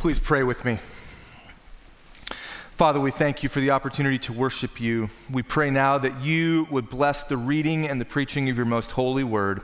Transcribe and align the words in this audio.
Please 0.00 0.18
pray 0.18 0.42
with 0.42 0.64
me. 0.64 0.78
Father, 2.70 2.98
we 2.98 3.10
thank 3.10 3.42
you 3.42 3.50
for 3.50 3.60
the 3.60 3.70
opportunity 3.70 4.16
to 4.20 4.32
worship 4.32 4.80
you. 4.80 5.10
We 5.30 5.42
pray 5.42 5.68
now 5.68 5.98
that 5.98 6.22
you 6.22 6.66
would 6.70 6.88
bless 6.88 7.22
the 7.24 7.36
reading 7.36 7.86
and 7.86 8.00
the 8.00 8.06
preaching 8.06 8.48
of 8.48 8.56
your 8.56 8.64
most 8.64 8.92
holy 8.92 9.24
word, 9.24 9.60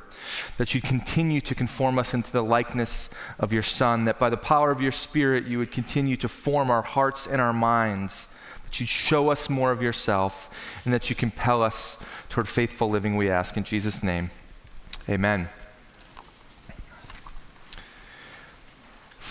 that 0.59 0.75
you 0.75 0.83
continue 0.83 1.41
to 1.41 1.55
conform 1.55 1.99
us 1.99 2.13
into 2.13 2.31
the 2.31 2.45
likeness 2.45 3.15
of 3.39 3.51
your 3.51 3.63
Son, 3.63 4.05
that 4.05 4.19
by 4.19 4.29
the 4.29 4.37
power 4.37 4.71
of 4.71 4.83
your 4.83 4.93
Spirit 4.93 5.47
you 5.47 5.57
would 5.57 5.73
continue 5.73 6.19
to 6.19 6.29
form 6.29 6.71
our 6.71 6.83
hearts 6.83 7.27
and 7.27 7.41
our 7.41 7.55
minds, 7.55 8.37
that 8.65 8.79
you 8.79 8.85
show 8.85 9.31
us 9.31 9.49
more 9.49 9.73
of 9.73 9.81
yourself, 9.81 10.51
and 10.85 10.93
that 10.93 11.09
you 11.09 11.17
compel 11.17 11.63
us 11.63 12.05
toward 12.29 12.47
faithful 12.47 12.91
living, 12.91 13.17
we 13.17 13.31
ask. 13.31 13.57
In 13.57 13.65
Jesus' 13.65 14.03
name, 14.03 14.31
amen. 15.09 15.49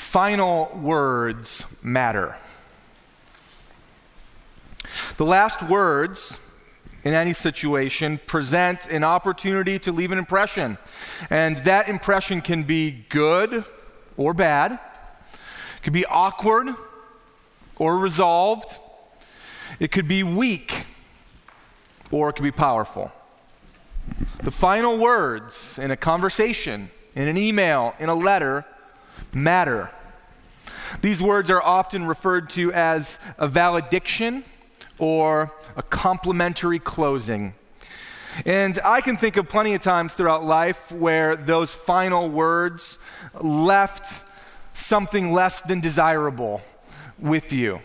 Final 0.05 0.71
words 0.81 1.65
matter. 1.83 2.37
The 5.17 5.25
last 5.25 5.61
words 5.61 6.39
in 7.03 7.13
any 7.13 7.33
situation 7.33 8.19
present 8.25 8.85
an 8.85 9.03
opportunity 9.03 9.77
to 9.79 9.91
leave 9.91 10.13
an 10.13 10.17
impression. 10.17 10.77
And 11.29 11.57
that 11.65 11.89
impression 11.89 12.39
can 12.39 12.63
be 12.63 13.03
good 13.09 13.65
or 14.15 14.33
bad, 14.33 14.73
it 14.73 15.81
could 15.81 15.91
be 15.91 16.05
awkward 16.05 16.67
or 17.75 17.97
resolved, 17.97 18.77
it 19.81 19.91
could 19.91 20.07
be 20.07 20.23
weak 20.23 20.85
or 22.09 22.29
it 22.29 22.33
could 22.33 22.43
be 22.43 22.51
powerful. 22.51 23.11
The 24.43 24.51
final 24.51 24.97
words 24.97 25.77
in 25.77 25.91
a 25.91 25.97
conversation, 25.97 26.89
in 27.15 27.27
an 27.27 27.37
email, 27.37 27.95
in 27.99 28.07
a 28.07 28.15
letter 28.15 28.65
matter. 29.35 29.91
These 31.01 31.21
words 31.21 31.51
are 31.51 31.61
often 31.61 32.05
referred 32.05 32.49
to 32.51 32.71
as 32.71 33.19
a 33.37 33.47
valediction 33.47 34.43
or 34.97 35.53
a 35.75 35.83
complimentary 35.83 36.79
closing. 36.79 37.53
And 38.45 38.79
I 38.83 39.01
can 39.01 39.17
think 39.17 39.37
of 39.37 39.47
plenty 39.47 39.73
of 39.75 39.81
times 39.81 40.13
throughout 40.13 40.43
life 40.43 40.91
where 40.91 41.35
those 41.35 41.73
final 41.73 42.29
words 42.29 42.97
left 43.39 44.23
something 44.73 45.31
less 45.31 45.61
than 45.61 45.79
desirable 45.79 46.61
with 47.19 47.53
you. 47.53 47.79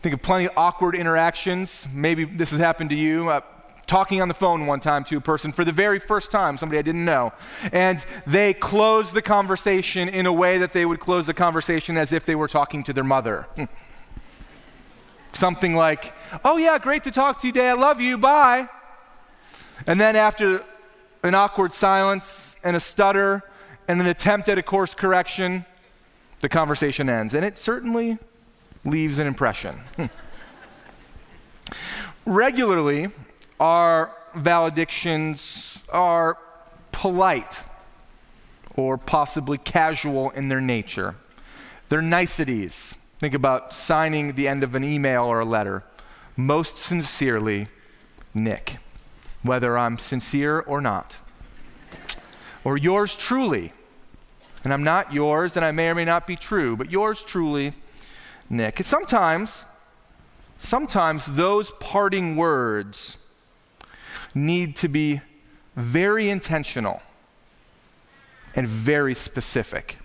Think 0.00 0.14
of 0.14 0.22
plenty 0.22 0.46
of 0.46 0.52
awkward 0.56 0.94
interactions. 0.94 1.86
Maybe 1.92 2.24
this 2.24 2.50
has 2.50 2.60
happened 2.60 2.90
to 2.90 2.96
you. 2.96 3.28
Uh, 3.28 3.40
talking 3.86 4.20
on 4.20 4.28
the 4.28 4.34
phone 4.34 4.66
one 4.66 4.80
time 4.80 5.04
to 5.04 5.16
a 5.16 5.20
person 5.20 5.52
for 5.52 5.64
the 5.64 5.72
very 5.72 5.98
first 5.98 6.30
time, 6.30 6.58
somebody 6.58 6.78
I 6.78 6.82
didn't 6.82 7.04
know. 7.04 7.32
And 7.72 8.04
they 8.26 8.52
closed 8.52 9.14
the 9.14 9.22
conversation 9.22 10.08
in 10.08 10.26
a 10.26 10.32
way 10.32 10.58
that 10.58 10.72
they 10.72 10.84
would 10.84 11.00
close 11.00 11.26
the 11.26 11.34
conversation 11.34 11.96
as 11.96 12.12
if 12.12 12.24
they 12.24 12.34
were 12.34 12.48
talking 12.48 12.82
to 12.84 12.92
their 12.92 13.04
mother. 13.04 13.46
Something 15.32 15.74
like, 15.76 16.14
Oh, 16.44 16.56
yeah, 16.56 16.78
great 16.78 17.04
to 17.04 17.10
talk 17.10 17.40
to 17.40 17.46
you 17.46 17.52
today. 17.52 17.68
I 17.68 17.74
love 17.74 18.00
you. 18.00 18.18
Bye. 18.18 18.68
And 19.86 20.00
then, 20.00 20.16
after 20.16 20.64
an 21.22 21.34
awkward 21.34 21.74
silence 21.74 22.56
and 22.64 22.76
a 22.76 22.80
stutter 22.80 23.42
and 23.86 24.00
an 24.00 24.06
attempt 24.06 24.48
at 24.48 24.58
a 24.58 24.62
course 24.62 24.94
correction, 24.94 25.64
the 26.40 26.48
conversation 26.48 27.08
ends. 27.08 27.34
And 27.34 27.44
it 27.44 27.58
certainly 27.58 28.18
leaves 28.84 29.18
an 29.18 29.26
impression. 29.26 29.80
Regularly, 32.24 33.08
our 33.58 34.14
valedictions 34.34 35.82
are 35.90 36.38
polite 36.92 37.62
or 38.74 38.98
possibly 38.98 39.58
casual 39.58 40.30
in 40.30 40.48
their 40.48 40.60
nature. 40.60 41.16
They're 41.88 42.02
niceties. 42.02 42.96
Think 43.18 43.34
about 43.34 43.72
signing 43.72 44.34
the 44.34 44.46
end 44.46 44.62
of 44.62 44.74
an 44.74 44.84
email 44.84 45.24
or 45.24 45.40
a 45.40 45.44
letter. 45.44 45.84
Most 46.36 46.76
sincerely, 46.76 47.66
Nick, 48.34 48.76
whether 49.42 49.78
I'm 49.78 49.96
sincere 49.96 50.60
or 50.60 50.80
not. 50.80 51.16
Or 52.64 52.76
yours 52.76 53.16
truly, 53.16 53.72
and 54.64 54.72
I'm 54.72 54.82
not 54.82 55.12
yours, 55.12 55.56
and 55.56 55.64
I 55.64 55.70
may 55.70 55.88
or 55.88 55.94
may 55.94 56.04
not 56.04 56.26
be 56.26 56.36
true, 56.36 56.76
but 56.76 56.90
yours 56.90 57.22
truly, 57.22 57.72
Nick. 58.50 58.80
And 58.80 58.86
sometimes, 58.86 59.64
sometimes 60.58 61.26
those 61.26 61.70
parting 61.80 62.36
words 62.36 63.18
need 64.36 64.76
to 64.76 64.88
be 64.88 65.20
very 65.74 66.30
intentional 66.30 67.02
and 68.54 68.68
very 68.68 69.14
specific. 69.14 69.98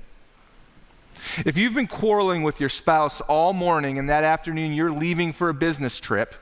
If 1.45 1.57
you've 1.57 1.75
been 1.75 1.87
quarreling 1.87 2.43
with 2.43 2.59
your 2.59 2.69
spouse 2.69 3.21
all 3.21 3.53
morning 3.53 3.99
and 3.99 4.09
that 4.09 4.23
afternoon 4.23 4.73
you're 4.73 4.91
leaving 4.91 5.33
for 5.33 5.49
a 5.49 5.53
business 5.53 5.99
trip, 5.99 6.33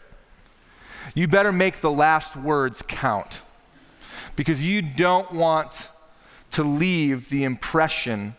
you 1.13 1.27
better 1.27 1.51
make 1.51 1.81
the 1.81 1.91
last 1.91 2.35
words 2.35 2.81
count 2.87 3.41
because 4.35 4.65
you 4.65 4.81
don't 4.81 5.33
want 5.33 5.89
to 6.51 6.63
leave 6.63 7.29
the 7.29 7.43
impression 7.43 8.35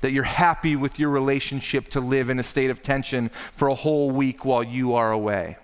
that 0.00 0.12
you're 0.12 0.24
happy 0.24 0.74
with 0.74 0.98
your 0.98 1.10
relationship 1.10 1.88
to 1.88 2.00
live 2.00 2.28
in 2.28 2.38
a 2.38 2.42
state 2.42 2.70
of 2.70 2.82
tension 2.82 3.28
for 3.54 3.68
a 3.68 3.74
whole 3.74 4.10
week 4.10 4.44
while 4.44 4.64
you 4.64 4.94
are 4.94 5.12
away. 5.12 5.56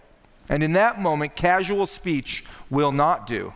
And 0.49 0.63
in 0.63 0.73
that 0.73 1.01
moment, 1.01 1.37
casual 1.37 1.87
speech 1.87 2.45
will 2.71 2.93
not 2.93 3.27
do. 3.27 3.53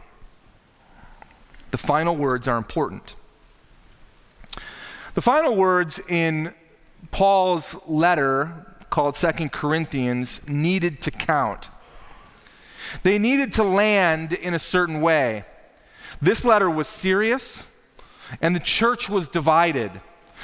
The 1.70 1.78
final 1.78 2.14
words 2.14 2.46
are 2.46 2.58
important. 2.58 3.14
The 5.14 5.22
final 5.22 5.56
words 5.56 6.00
in 6.08 6.54
Paul's 7.10 7.76
letter, 7.88 8.66
called 8.90 9.16
Second 9.16 9.52
Corinthians, 9.52 10.48
needed 10.48 11.00
to 11.02 11.10
count. 11.10 11.68
They 13.02 13.18
needed 13.18 13.52
to 13.54 13.62
land 13.62 14.32
in 14.32 14.54
a 14.54 14.58
certain 14.58 15.00
way. 15.00 15.44
This 16.20 16.44
letter 16.44 16.70
was 16.70 16.88
serious, 16.88 17.66
and 18.40 18.54
the 18.54 18.60
church 18.60 19.08
was 19.08 19.28
divided. 19.28 20.00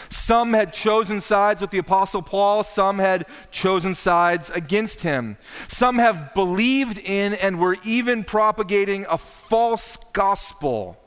Some 0.09 0.53
had 0.53 0.73
chosen 0.73 1.21
sides 1.21 1.61
with 1.61 1.71
the 1.71 1.79
Apostle 1.79 2.23
Paul, 2.23 2.63
some 2.63 2.99
had 2.99 3.27
chosen 3.51 3.95
sides 3.95 4.51
against 4.51 5.03
him. 5.03 5.37
Some 5.69 5.99
have 5.99 6.35
believed 6.35 6.99
in 6.99 7.35
and 7.35 7.59
were 7.59 7.77
even 7.85 8.25
propagating 8.25 9.07
a 9.09 9.19
false 9.19 9.97
gospel. 10.13 10.99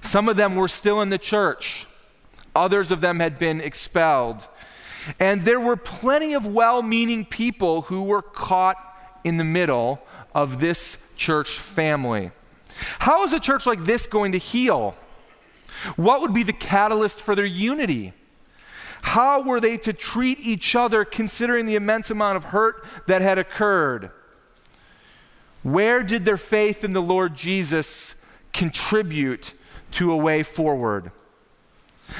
Some 0.00 0.28
of 0.28 0.36
them 0.36 0.54
were 0.54 0.68
still 0.68 1.00
in 1.00 1.10
the 1.10 1.18
church. 1.18 1.86
Others 2.54 2.90
of 2.90 3.00
them 3.00 3.20
had 3.20 3.38
been 3.38 3.60
expelled. 3.60 4.46
And 5.18 5.42
there 5.42 5.60
were 5.60 5.76
plenty 5.76 6.34
of 6.34 6.46
well 6.46 6.82
meaning 6.82 7.24
people 7.24 7.82
who 7.82 8.02
were 8.02 8.22
caught 8.22 8.76
in 9.24 9.36
the 9.36 9.44
middle 9.44 10.02
of 10.34 10.60
this 10.60 10.98
church 11.16 11.58
family. 11.58 12.30
How 13.00 13.24
is 13.24 13.32
a 13.32 13.40
church 13.40 13.66
like 13.66 13.84
this 13.84 14.06
going 14.06 14.32
to 14.32 14.38
heal? 14.38 14.94
What 15.96 16.20
would 16.20 16.34
be 16.34 16.42
the 16.42 16.52
catalyst 16.52 17.20
for 17.20 17.34
their 17.34 17.44
unity? 17.44 18.12
How 19.02 19.40
were 19.40 19.60
they 19.60 19.76
to 19.78 19.92
treat 19.92 20.40
each 20.40 20.74
other 20.74 21.04
considering 21.04 21.66
the 21.66 21.76
immense 21.76 22.10
amount 22.10 22.36
of 22.36 22.44
hurt 22.46 22.84
that 23.06 23.22
had 23.22 23.38
occurred? 23.38 24.10
Where 25.62 26.02
did 26.02 26.24
their 26.24 26.36
faith 26.36 26.84
in 26.84 26.92
the 26.92 27.02
Lord 27.02 27.36
Jesus 27.36 28.16
contribute 28.52 29.54
to 29.92 30.12
a 30.12 30.16
way 30.16 30.42
forward? 30.42 31.12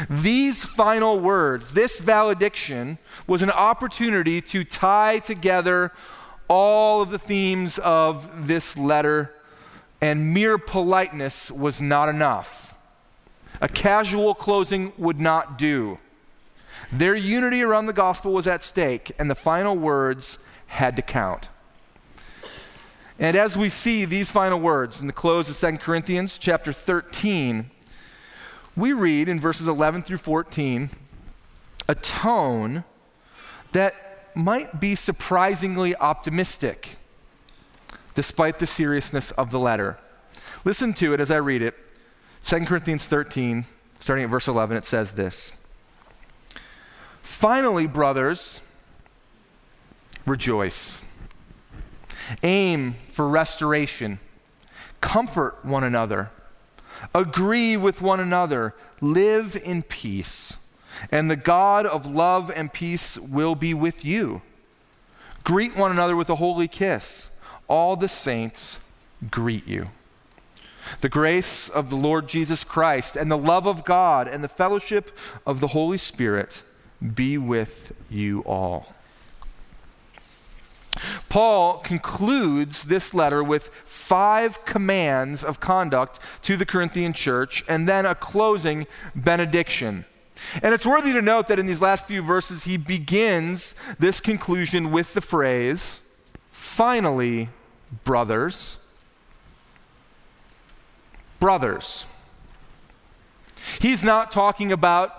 These 0.09 0.65
final 0.65 1.19
words, 1.19 1.73
this 1.73 1.99
valediction, 1.99 2.99
was 3.27 3.43
an 3.43 3.51
opportunity 3.51 4.41
to 4.43 4.65
tie 4.65 5.19
together 5.19 5.93
all 6.47 7.03
of 7.03 7.11
the 7.11 7.19
themes 7.19 7.79
of 7.79 8.47
this 8.47 8.77
letter, 8.77 9.35
and 10.01 10.33
mere 10.33 10.59
politeness 10.59 11.51
was 11.51 11.81
not 11.81 12.09
enough. 12.09 12.68
A 13.61 13.69
casual 13.69 14.35
closing 14.35 14.93
would 14.97 15.21
not 15.21 15.59
do. 15.59 15.99
Their 16.93 17.15
unity 17.15 17.63
around 17.63 17.87
the 17.87 17.93
gospel 17.93 18.33
was 18.33 18.47
at 18.47 18.63
stake, 18.63 19.13
and 19.19 19.31
the 19.31 19.34
final 19.34 19.77
words 19.77 20.39
had 20.69 20.97
to 20.97 21.03
count. 21.03 21.49
And 23.19 23.37
as 23.37 23.59
we 23.59 23.69
see 23.69 24.05
these 24.05 24.31
final 24.31 24.60
words 24.60 25.01
in 25.01 25.09
the 25.09 25.13
close 25.13 25.51
of 25.51 25.57
2 25.59 25.78
Corinthians 25.78 26.39
chapter 26.39 26.72
13, 26.72 27.71
we 28.77 28.93
read 28.93 29.28
in 29.28 29.41
verses 29.41 29.66
11 29.66 30.03
through 30.03 30.19
14 30.19 30.91
a 31.89 31.95
tone 31.97 32.84
that 33.72 34.31
might 34.37 34.78
be 34.78 34.95
surprisingly 34.95 35.97
optimistic 35.97 36.97
despite 38.15 38.59
the 38.59 38.66
seriousness 38.66 39.31
of 39.33 39.51
the 39.51 39.59
letter. 39.59 39.99
Listen 40.65 40.93
to 40.95 41.15
it 41.15 41.21
as 41.21 41.31
I 41.31 41.37
read 41.37 41.63
it. 41.63 41.75
2 42.45 42.65
Corinthians 42.65 43.07
13, 43.07 43.67
starting 44.01 44.25
at 44.25 44.31
verse 44.31 44.49
11, 44.49 44.77
it 44.77 44.85
says 44.85 45.13
this 45.13 45.53
Finally, 47.23 47.87
brothers, 47.87 48.63
rejoice. 50.27 51.05
Aim 52.43 52.95
for 53.09 53.29
restoration. 53.29 54.19
Comfort 55.01 55.65
one 55.65 55.85
another 55.85 56.31
agree 57.15 57.77
with 57.77 58.03
one 58.03 58.21
another, 58.21 58.75
live 59.01 59.57
in 59.57 59.83
peace. 59.83 60.57
and 61.13 61.31
the 61.31 61.37
God 61.37 61.87
of 61.87 62.07
love 62.07 62.51
and 62.51 62.73
peace 62.73 63.17
will 63.19 63.55
be 63.55 63.73
with 63.73 64.05
you. 64.05 64.43
Greet 65.45 65.77
one 65.77 65.93
another 65.93 66.17
with 66.17 66.29
a 66.29 66.35
holy 66.35 66.67
kiss. 66.67 67.37
All 67.69 67.95
the 67.95 68.09
saints 68.09 68.81
greet 69.31 69.65
you. 69.65 69.91
The 71.01 71.09
grace 71.09 71.69
of 71.69 71.91
the 71.91 71.97
Lord 71.97 72.29
Jesus 72.29 72.65
Christ 72.65 73.17
and 73.17 73.31
the 73.31 73.39
love 73.39 73.67
of 73.67 73.85
God 73.85 74.29
and 74.29 74.43
the 74.43 74.49
fellowship 74.49 75.17
of 75.47 75.61
the 75.61 75.69
Holy 75.69 75.99
Spirit 75.99 76.63
be 77.15 77.39
with 77.39 77.93
you 78.11 78.41
all. 78.41 78.95
Paul 81.29 81.79
concludes 81.79 82.85
this 82.85 83.15
letter 83.15 83.43
with 83.45 83.69
five 83.85 84.65
commands 84.65 85.45
of 85.45 85.61
conduct 85.61 86.19
to 86.43 86.57
the 86.57 86.67
Corinthian 86.67 87.13
church 87.13 87.63
and 87.69 87.89
then 87.89 88.05
a 88.07 88.15
closing 88.15 88.87
benediction. 89.15 90.05
And 90.63 90.75
it's 90.75 90.87
worthy 90.87 91.13
to 91.13 91.23
note 91.23 91.49
that 91.49 91.59
in 91.59 91.67
these 91.67 91.83
last 91.83 92.07
few 92.07 92.23
verses, 92.23 92.65
he 92.65 92.77
begins 92.77 93.75
this 93.99 94.21
conclusion 94.21 94.91
with 94.91 95.15
the 95.15 95.21
phrase, 95.21 96.01
finally, 96.53 97.49
brothers. 98.05 98.79
Brothers. 101.41 102.07
He's 103.81 104.05
not 104.05 104.33
talking 104.33 104.73
about 104.73 105.15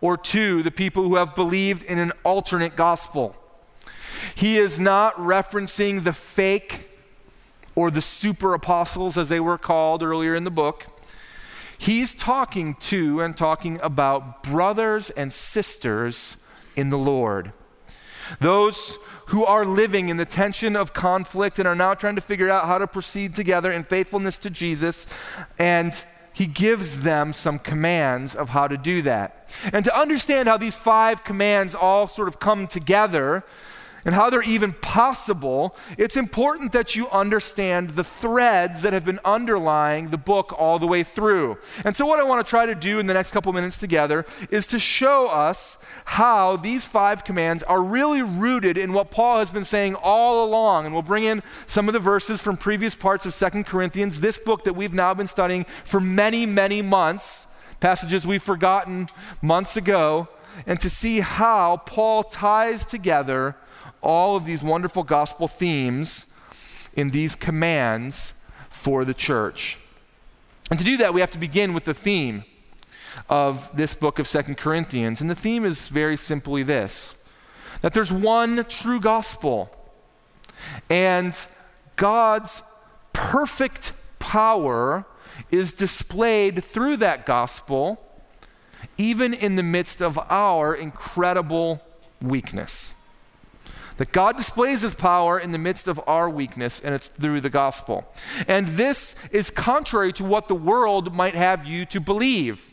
or 0.00 0.16
to 0.16 0.62
the 0.62 0.70
people 0.70 1.02
who 1.02 1.16
have 1.16 1.34
believed 1.34 1.82
in 1.82 1.98
an 1.98 2.12
alternate 2.24 2.76
gospel. 2.76 3.36
He 4.34 4.56
is 4.56 4.80
not 4.80 5.14
referencing 5.16 6.04
the 6.04 6.12
fake 6.12 6.90
or 7.74 7.90
the 7.90 8.02
super 8.02 8.54
apostles, 8.54 9.16
as 9.16 9.28
they 9.28 9.40
were 9.40 9.58
called 9.58 10.02
earlier 10.02 10.34
in 10.34 10.44
the 10.44 10.50
book. 10.50 10.86
He's 11.78 12.14
talking 12.14 12.74
to 12.74 13.20
and 13.20 13.36
talking 13.36 13.80
about 13.82 14.42
brothers 14.42 15.10
and 15.10 15.32
sisters 15.32 16.36
in 16.76 16.90
the 16.90 16.98
Lord. 16.98 17.52
Those 18.40 18.98
who 19.30 19.44
are 19.44 19.64
living 19.64 20.08
in 20.08 20.16
the 20.16 20.24
tension 20.24 20.74
of 20.74 20.92
conflict 20.92 21.60
and 21.60 21.68
are 21.68 21.76
now 21.76 21.94
trying 21.94 22.16
to 22.16 22.20
figure 22.20 22.50
out 22.50 22.66
how 22.66 22.78
to 22.78 22.86
proceed 22.86 23.32
together 23.32 23.70
in 23.70 23.84
faithfulness 23.84 24.38
to 24.38 24.50
Jesus. 24.50 25.06
And 25.56 25.92
he 26.32 26.46
gives 26.46 27.02
them 27.02 27.32
some 27.32 27.60
commands 27.60 28.34
of 28.34 28.48
how 28.48 28.66
to 28.66 28.76
do 28.76 29.02
that. 29.02 29.48
And 29.72 29.84
to 29.84 29.96
understand 29.96 30.48
how 30.48 30.56
these 30.56 30.74
five 30.74 31.22
commands 31.22 31.76
all 31.76 32.08
sort 32.08 32.26
of 32.26 32.40
come 32.40 32.66
together, 32.66 33.44
and 34.04 34.14
how 34.14 34.30
they're 34.30 34.42
even 34.42 34.72
possible, 34.72 35.76
it's 35.98 36.16
important 36.16 36.72
that 36.72 36.94
you 36.94 37.08
understand 37.10 37.90
the 37.90 38.04
threads 38.04 38.82
that 38.82 38.92
have 38.92 39.04
been 39.04 39.20
underlying 39.24 40.10
the 40.10 40.18
book 40.18 40.54
all 40.58 40.78
the 40.78 40.86
way 40.86 41.02
through. 41.02 41.58
And 41.84 41.94
so, 41.94 42.06
what 42.06 42.20
I 42.20 42.24
want 42.24 42.44
to 42.44 42.48
try 42.48 42.66
to 42.66 42.74
do 42.74 42.98
in 42.98 43.06
the 43.06 43.14
next 43.14 43.32
couple 43.32 43.52
minutes 43.52 43.78
together 43.78 44.24
is 44.50 44.66
to 44.68 44.78
show 44.78 45.28
us 45.28 45.78
how 46.06 46.56
these 46.56 46.84
five 46.84 47.24
commands 47.24 47.62
are 47.64 47.82
really 47.82 48.22
rooted 48.22 48.78
in 48.78 48.92
what 48.92 49.10
Paul 49.10 49.38
has 49.38 49.50
been 49.50 49.64
saying 49.64 49.94
all 49.96 50.44
along. 50.44 50.86
And 50.86 50.94
we'll 50.94 51.02
bring 51.02 51.24
in 51.24 51.42
some 51.66 51.88
of 51.88 51.92
the 51.92 51.98
verses 51.98 52.40
from 52.40 52.56
previous 52.56 52.94
parts 52.94 53.26
of 53.26 53.34
Second 53.34 53.66
Corinthians, 53.66 54.20
this 54.20 54.38
book 54.38 54.64
that 54.64 54.74
we've 54.74 54.94
now 54.94 55.14
been 55.14 55.26
studying 55.26 55.64
for 55.84 56.00
many, 56.00 56.46
many 56.46 56.82
months, 56.82 57.46
passages 57.80 58.26
we've 58.26 58.42
forgotten 58.42 59.08
months 59.42 59.76
ago, 59.76 60.28
and 60.66 60.80
to 60.80 60.90
see 60.90 61.20
how 61.20 61.78
Paul 61.78 62.22
ties 62.22 62.84
together 62.84 63.56
all 64.02 64.36
of 64.36 64.44
these 64.46 64.62
wonderful 64.62 65.02
gospel 65.02 65.48
themes 65.48 66.34
in 66.94 67.10
these 67.10 67.34
commands 67.34 68.34
for 68.70 69.04
the 69.04 69.14
church. 69.14 69.78
And 70.70 70.78
to 70.78 70.84
do 70.84 70.96
that, 70.98 71.12
we 71.12 71.20
have 71.20 71.30
to 71.32 71.38
begin 71.38 71.74
with 71.74 71.84
the 71.84 71.94
theme 71.94 72.44
of 73.28 73.74
this 73.76 73.94
book 73.94 74.18
of 74.18 74.26
Second 74.26 74.56
Corinthians. 74.56 75.20
And 75.20 75.28
the 75.28 75.34
theme 75.34 75.64
is 75.64 75.88
very 75.88 76.16
simply 76.16 76.62
this 76.62 77.16
that 77.82 77.94
there's 77.94 78.12
one 78.12 78.64
true 78.64 79.00
gospel, 79.00 79.70
and 80.90 81.34
God's 81.96 82.62
perfect 83.14 83.92
power 84.18 85.06
is 85.50 85.72
displayed 85.72 86.62
through 86.62 86.98
that 86.98 87.24
gospel, 87.24 87.98
even 88.98 89.32
in 89.32 89.56
the 89.56 89.62
midst 89.62 90.02
of 90.02 90.18
our 90.28 90.74
incredible 90.74 91.82
weakness. 92.20 92.94
That 94.00 94.12
God 94.12 94.38
displays 94.38 94.80
his 94.80 94.94
power 94.94 95.38
in 95.38 95.50
the 95.50 95.58
midst 95.58 95.86
of 95.86 96.00
our 96.06 96.30
weakness, 96.30 96.80
and 96.80 96.94
it's 96.94 97.08
through 97.08 97.42
the 97.42 97.50
gospel. 97.50 98.10
And 98.48 98.66
this 98.68 99.14
is 99.28 99.50
contrary 99.50 100.10
to 100.14 100.24
what 100.24 100.48
the 100.48 100.54
world 100.54 101.14
might 101.14 101.34
have 101.34 101.66
you 101.66 101.84
to 101.84 102.00
believe. 102.00 102.70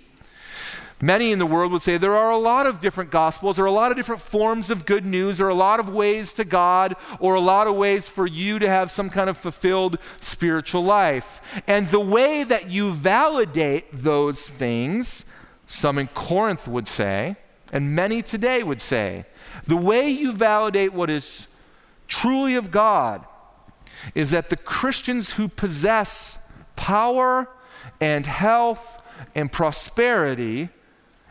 Many 1.01 1.33
in 1.33 1.39
the 1.39 1.45
world 1.45 1.73
would 1.73 1.81
say 1.81 1.97
there 1.97 2.15
are 2.15 2.31
a 2.31 2.37
lot 2.37 2.65
of 2.65 2.79
different 2.79 3.11
gospels, 3.11 3.57
there 3.57 3.65
are 3.65 3.67
a 3.67 3.73
lot 3.73 3.91
of 3.91 3.97
different 3.97 4.21
forms 4.21 4.71
of 4.71 4.85
good 4.85 5.05
news, 5.05 5.39
there 5.39 5.47
are 5.47 5.49
a 5.49 5.53
lot 5.53 5.81
of 5.81 5.89
ways 5.89 6.31
to 6.35 6.45
God, 6.45 6.95
or 7.19 7.35
a 7.35 7.41
lot 7.41 7.67
of 7.67 7.75
ways 7.75 8.07
for 8.07 8.25
you 8.25 8.57
to 8.59 8.69
have 8.69 8.89
some 8.89 9.09
kind 9.09 9.29
of 9.29 9.35
fulfilled 9.35 9.99
spiritual 10.21 10.85
life. 10.85 11.41
And 11.67 11.87
the 11.87 11.99
way 11.99 12.45
that 12.45 12.69
you 12.69 12.93
validate 12.93 13.87
those 13.91 14.47
things, 14.47 15.25
some 15.65 15.97
in 15.97 16.07
Corinth 16.07 16.69
would 16.69 16.87
say, 16.87 17.35
and 17.73 17.93
many 17.93 18.21
today 18.21 18.63
would 18.63 18.79
say, 18.79 19.25
the 19.65 19.77
way 19.77 20.09
you 20.09 20.31
validate 20.31 20.93
what 20.93 21.09
is 21.09 21.47
truly 22.07 22.55
of 22.55 22.71
God 22.71 23.25
is 24.15 24.31
that 24.31 24.49
the 24.49 24.57
Christians 24.57 25.33
who 25.33 25.47
possess 25.47 26.51
power 26.75 27.49
and 27.99 28.25
health 28.25 29.01
and 29.35 29.51
prosperity 29.51 30.69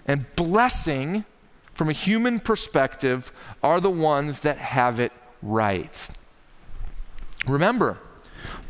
and 0.07 0.27
blessing 0.37 1.25
from 1.73 1.89
a 1.89 1.93
human 1.93 2.41
perspective 2.41 3.33
are 3.63 3.81
the 3.81 3.91
ones 3.91 4.41
that 4.41 4.59
have 4.59 4.99
it 4.99 5.13
right. 5.43 6.09
Remember, 7.47 7.99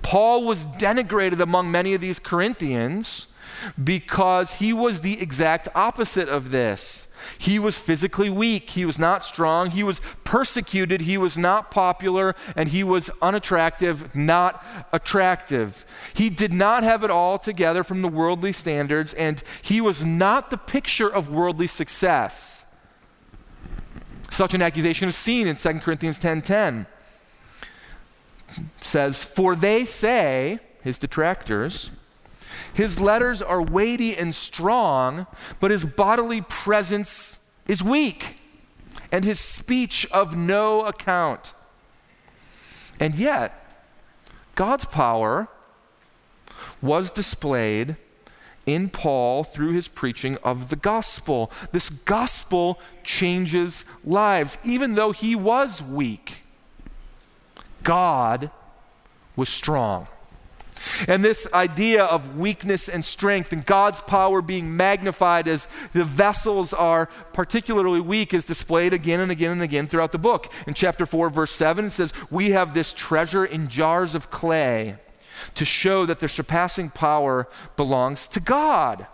Paul 0.02 0.44
was 0.44 0.64
denigrated 0.64 1.40
among 1.40 1.70
many 1.70 1.94
of 1.94 2.00
these 2.00 2.18
Corinthians 2.18 3.28
because 3.82 4.54
he 4.54 4.72
was 4.72 5.00
the 5.00 5.20
exact 5.20 5.68
opposite 5.74 6.28
of 6.28 6.50
this. 6.50 7.12
He 7.38 7.58
was 7.58 7.78
physically 7.78 8.30
weak. 8.30 8.70
He 8.70 8.84
was 8.84 8.98
not 8.98 9.24
strong. 9.24 9.70
He 9.70 9.82
was 9.82 10.00
persecuted. 10.24 11.02
He 11.02 11.18
was 11.18 11.36
not 11.38 11.70
popular. 11.70 12.34
And 12.54 12.68
he 12.68 12.82
was 12.82 13.10
unattractive, 13.22 14.14
not 14.14 14.64
attractive. 14.92 15.84
He 16.14 16.30
did 16.30 16.52
not 16.52 16.82
have 16.82 17.04
it 17.04 17.10
all 17.10 17.38
together 17.38 17.84
from 17.84 18.02
the 18.02 18.08
worldly 18.08 18.52
standards, 18.52 19.14
and 19.14 19.42
he 19.62 19.80
was 19.80 20.04
not 20.04 20.50
the 20.50 20.56
picture 20.56 21.08
of 21.08 21.28
worldly 21.28 21.66
success. 21.66 22.74
Such 24.30 24.54
an 24.54 24.62
accusation 24.62 25.08
is 25.08 25.16
seen 25.16 25.46
in 25.46 25.56
2 25.56 25.80
Corinthians 25.80 26.18
10:10. 26.18 26.42
10, 26.42 26.42
10. 26.42 26.86
says, 28.80 29.24
"For 29.24 29.54
they 29.54 29.84
say, 29.84 30.60
his 30.82 30.98
detractors, 30.98 31.90
his 32.76 33.00
letters 33.00 33.40
are 33.40 33.62
weighty 33.62 34.14
and 34.14 34.34
strong, 34.34 35.26
but 35.60 35.70
his 35.70 35.86
bodily 35.86 36.42
presence 36.42 37.50
is 37.66 37.82
weak, 37.82 38.36
and 39.10 39.24
his 39.24 39.40
speech 39.40 40.06
of 40.12 40.36
no 40.36 40.84
account. 40.84 41.54
And 43.00 43.14
yet, 43.14 43.80
God's 44.56 44.84
power 44.84 45.48
was 46.82 47.10
displayed 47.10 47.96
in 48.66 48.90
Paul 48.90 49.42
through 49.42 49.72
his 49.72 49.88
preaching 49.88 50.36
of 50.44 50.68
the 50.68 50.76
gospel. 50.76 51.50
This 51.72 51.88
gospel 51.88 52.78
changes 53.02 53.86
lives. 54.04 54.58
Even 54.64 54.96
though 54.96 55.12
he 55.12 55.34
was 55.34 55.82
weak, 55.82 56.42
God 57.82 58.50
was 59.34 59.48
strong. 59.48 60.08
And 61.08 61.24
this 61.24 61.52
idea 61.52 62.04
of 62.04 62.38
weakness 62.38 62.88
and 62.88 63.04
strength 63.04 63.52
and 63.52 63.64
God's 63.64 64.00
power 64.00 64.42
being 64.42 64.76
magnified 64.76 65.48
as 65.48 65.68
the 65.92 66.04
vessels 66.04 66.72
are 66.72 67.06
particularly 67.32 68.00
weak 68.00 68.32
is 68.32 68.46
displayed 68.46 68.92
again 68.92 69.20
and 69.20 69.30
again 69.30 69.52
and 69.52 69.62
again 69.62 69.86
throughout 69.86 70.12
the 70.12 70.18
book. 70.18 70.52
In 70.66 70.74
chapter 70.74 71.06
4, 71.06 71.30
verse 71.30 71.52
7, 71.52 71.86
it 71.86 71.90
says, 71.90 72.12
We 72.30 72.50
have 72.50 72.74
this 72.74 72.92
treasure 72.92 73.44
in 73.44 73.68
jars 73.68 74.14
of 74.14 74.30
clay 74.30 74.96
to 75.54 75.64
show 75.64 76.06
that 76.06 76.20
the 76.20 76.28
surpassing 76.28 76.90
power 76.90 77.48
belongs 77.76 78.28
to 78.28 78.40
God, 78.40 79.06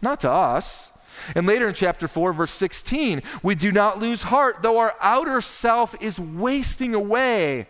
not 0.00 0.20
to 0.20 0.30
us. 0.30 0.92
And 1.34 1.46
later 1.46 1.68
in 1.68 1.74
chapter 1.74 2.08
4, 2.08 2.32
verse 2.32 2.52
16, 2.52 3.22
we 3.42 3.54
do 3.54 3.72
not 3.72 3.98
lose 3.98 4.24
heart, 4.24 4.62
though 4.62 4.78
our 4.78 4.94
outer 5.00 5.40
self 5.40 5.94
is 6.00 6.18
wasting 6.18 6.94
away 6.94 7.66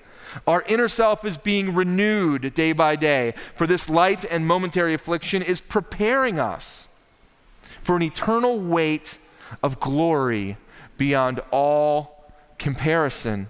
our 0.47 0.63
inner 0.67 0.89
self 0.89 1.25
is 1.25 1.37
being 1.37 1.75
renewed 1.75 2.55
day 2.55 2.73
by 2.73 2.97
day, 2.97 3.35
for 3.55 3.67
this 3.67 3.89
light 3.89 4.25
and 4.25 4.47
momentary 4.47 4.95
affliction 4.95 5.43
is 5.43 5.61
preparing 5.61 6.39
us 6.39 6.89
for 7.83 7.97
an 7.97 8.03
eternal 8.03 8.59
weight 8.59 9.19
of 9.63 9.81
glory 9.81 10.57
beyond 10.97 11.41
all 11.51 12.31
comparison. 12.59 13.49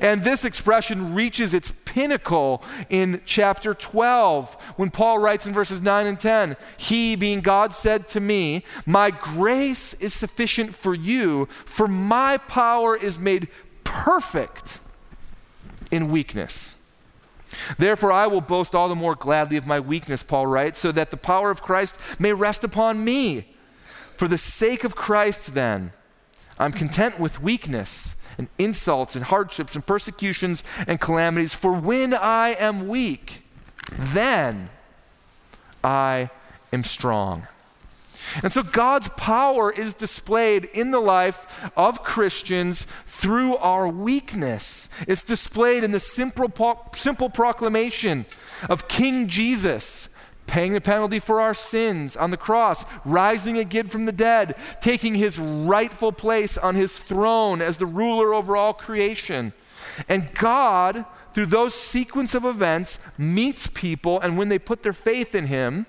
And 0.00 0.24
this 0.24 0.44
expression 0.44 1.14
reaches 1.14 1.54
its 1.54 1.70
pinnacle 1.70 2.62
in 2.90 3.20
chapter 3.24 3.74
12 3.74 4.54
when 4.76 4.90
Paul 4.90 5.18
writes 5.18 5.46
in 5.46 5.52
verses 5.54 5.80
9 5.80 6.06
and 6.06 6.18
10 6.18 6.56
He, 6.76 7.14
being 7.14 7.40
God, 7.40 7.72
said 7.72 8.08
to 8.08 8.20
me, 8.20 8.64
My 8.86 9.10
grace 9.10 9.94
is 9.94 10.12
sufficient 10.12 10.74
for 10.74 10.94
you, 10.94 11.46
for 11.64 11.86
my 11.86 12.38
power 12.38 12.96
is 12.96 13.18
made 13.18 13.48
perfect 13.84 14.80
in 15.90 16.10
weakness. 16.10 16.82
Therefore, 17.78 18.12
I 18.12 18.26
will 18.26 18.40
boast 18.40 18.74
all 18.74 18.88
the 18.88 18.94
more 18.94 19.14
gladly 19.14 19.56
of 19.56 19.66
my 19.66 19.80
weakness, 19.80 20.22
Paul 20.22 20.46
writes, 20.46 20.78
so 20.78 20.92
that 20.92 21.10
the 21.10 21.16
power 21.16 21.50
of 21.50 21.62
Christ 21.62 21.98
may 22.18 22.32
rest 22.32 22.64
upon 22.64 23.04
me. 23.04 23.54
For 24.16 24.28
the 24.28 24.38
sake 24.38 24.84
of 24.84 24.94
Christ, 24.94 25.54
then, 25.54 25.92
I'm 26.58 26.72
content 26.72 27.18
with 27.18 27.40
weakness 27.40 28.16
and 28.36 28.48
insults 28.58 29.16
and 29.16 29.24
hardships 29.24 29.74
and 29.74 29.86
persecutions 29.86 30.62
and 30.86 31.00
calamities. 31.00 31.54
For 31.54 31.72
when 31.72 32.12
I 32.14 32.50
am 32.58 32.88
weak, 32.88 33.44
then 33.96 34.70
I 35.82 36.30
am 36.72 36.84
strong. 36.84 37.46
And 38.42 38.52
so 38.52 38.62
God's 38.62 39.08
power 39.10 39.70
is 39.70 39.94
displayed 39.94 40.64
in 40.66 40.90
the 40.90 41.00
life 41.00 41.70
of 41.76 42.02
Christians 42.02 42.86
through 43.06 43.56
our 43.56 43.88
weakness. 43.88 44.88
It's 45.06 45.22
displayed 45.22 45.84
in 45.84 45.92
the 45.92 46.00
simple, 46.00 46.50
simple 46.94 47.30
proclamation 47.30 48.26
of 48.68 48.88
King 48.88 49.28
Jesus 49.28 50.08
paying 50.48 50.72
the 50.72 50.80
penalty 50.80 51.18
for 51.18 51.40
our 51.40 51.54
sins 51.54 52.16
on 52.16 52.30
the 52.30 52.36
cross, 52.36 52.84
rising 53.04 53.58
again 53.58 53.86
from 53.86 54.06
the 54.06 54.12
dead, 54.12 54.56
taking 54.80 55.14
his 55.14 55.38
rightful 55.38 56.10
place 56.10 56.58
on 56.58 56.74
his 56.74 56.98
throne 56.98 57.62
as 57.62 57.78
the 57.78 57.86
ruler 57.86 58.34
over 58.34 58.56
all 58.56 58.72
creation. 58.72 59.52
And 60.08 60.34
God, 60.34 61.04
through 61.32 61.46
those 61.46 61.74
sequence 61.74 62.34
of 62.34 62.44
events, 62.44 62.98
meets 63.16 63.66
people, 63.68 64.18
and 64.20 64.36
when 64.36 64.48
they 64.48 64.58
put 64.58 64.82
their 64.82 64.92
faith 64.92 65.34
in 65.34 65.46
him, 65.46 65.86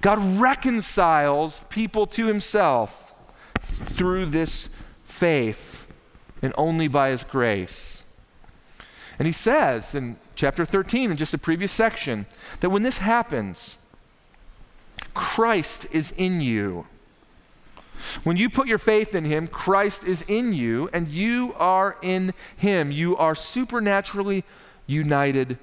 God 0.00 0.18
reconciles 0.40 1.60
people 1.68 2.06
to 2.08 2.26
himself 2.26 3.14
through 3.60 4.26
this 4.26 4.74
faith 5.04 5.86
and 6.42 6.54
only 6.56 6.88
by 6.88 7.10
his 7.10 7.24
grace. 7.24 8.04
And 9.18 9.26
he 9.26 9.32
says 9.32 9.94
in 9.94 10.16
chapter 10.34 10.64
13, 10.64 11.10
in 11.10 11.16
just 11.18 11.34
a 11.34 11.38
previous 11.38 11.72
section, 11.72 12.24
that 12.60 12.70
when 12.70 12.82
this 12.82 12.98
happens, 12.98 13.76
Christ 15.12 15.86
is 15.92 16.12
in 16.12 16.40
you. 16.40 16.86
When 18.24 18.38
you 18.38 18.48
put 18.48 18.66
your 18.66 18.78
faith 18.78 19.14
in 19.14 19.26
him, 19.26 19.46
Christ 19.46 20.04
is 20.04 20.22
in 20.22 20.54
you, 20.54 20.88
and 20.94 21.08
you 21.08 21.52
are 21.58 21.98
in 22.00 22.32
him. 22.56 22.90
You 22.90 23.14
are 23.18 23.34
supernaturally 23.34 24.44
united 24.86 25.58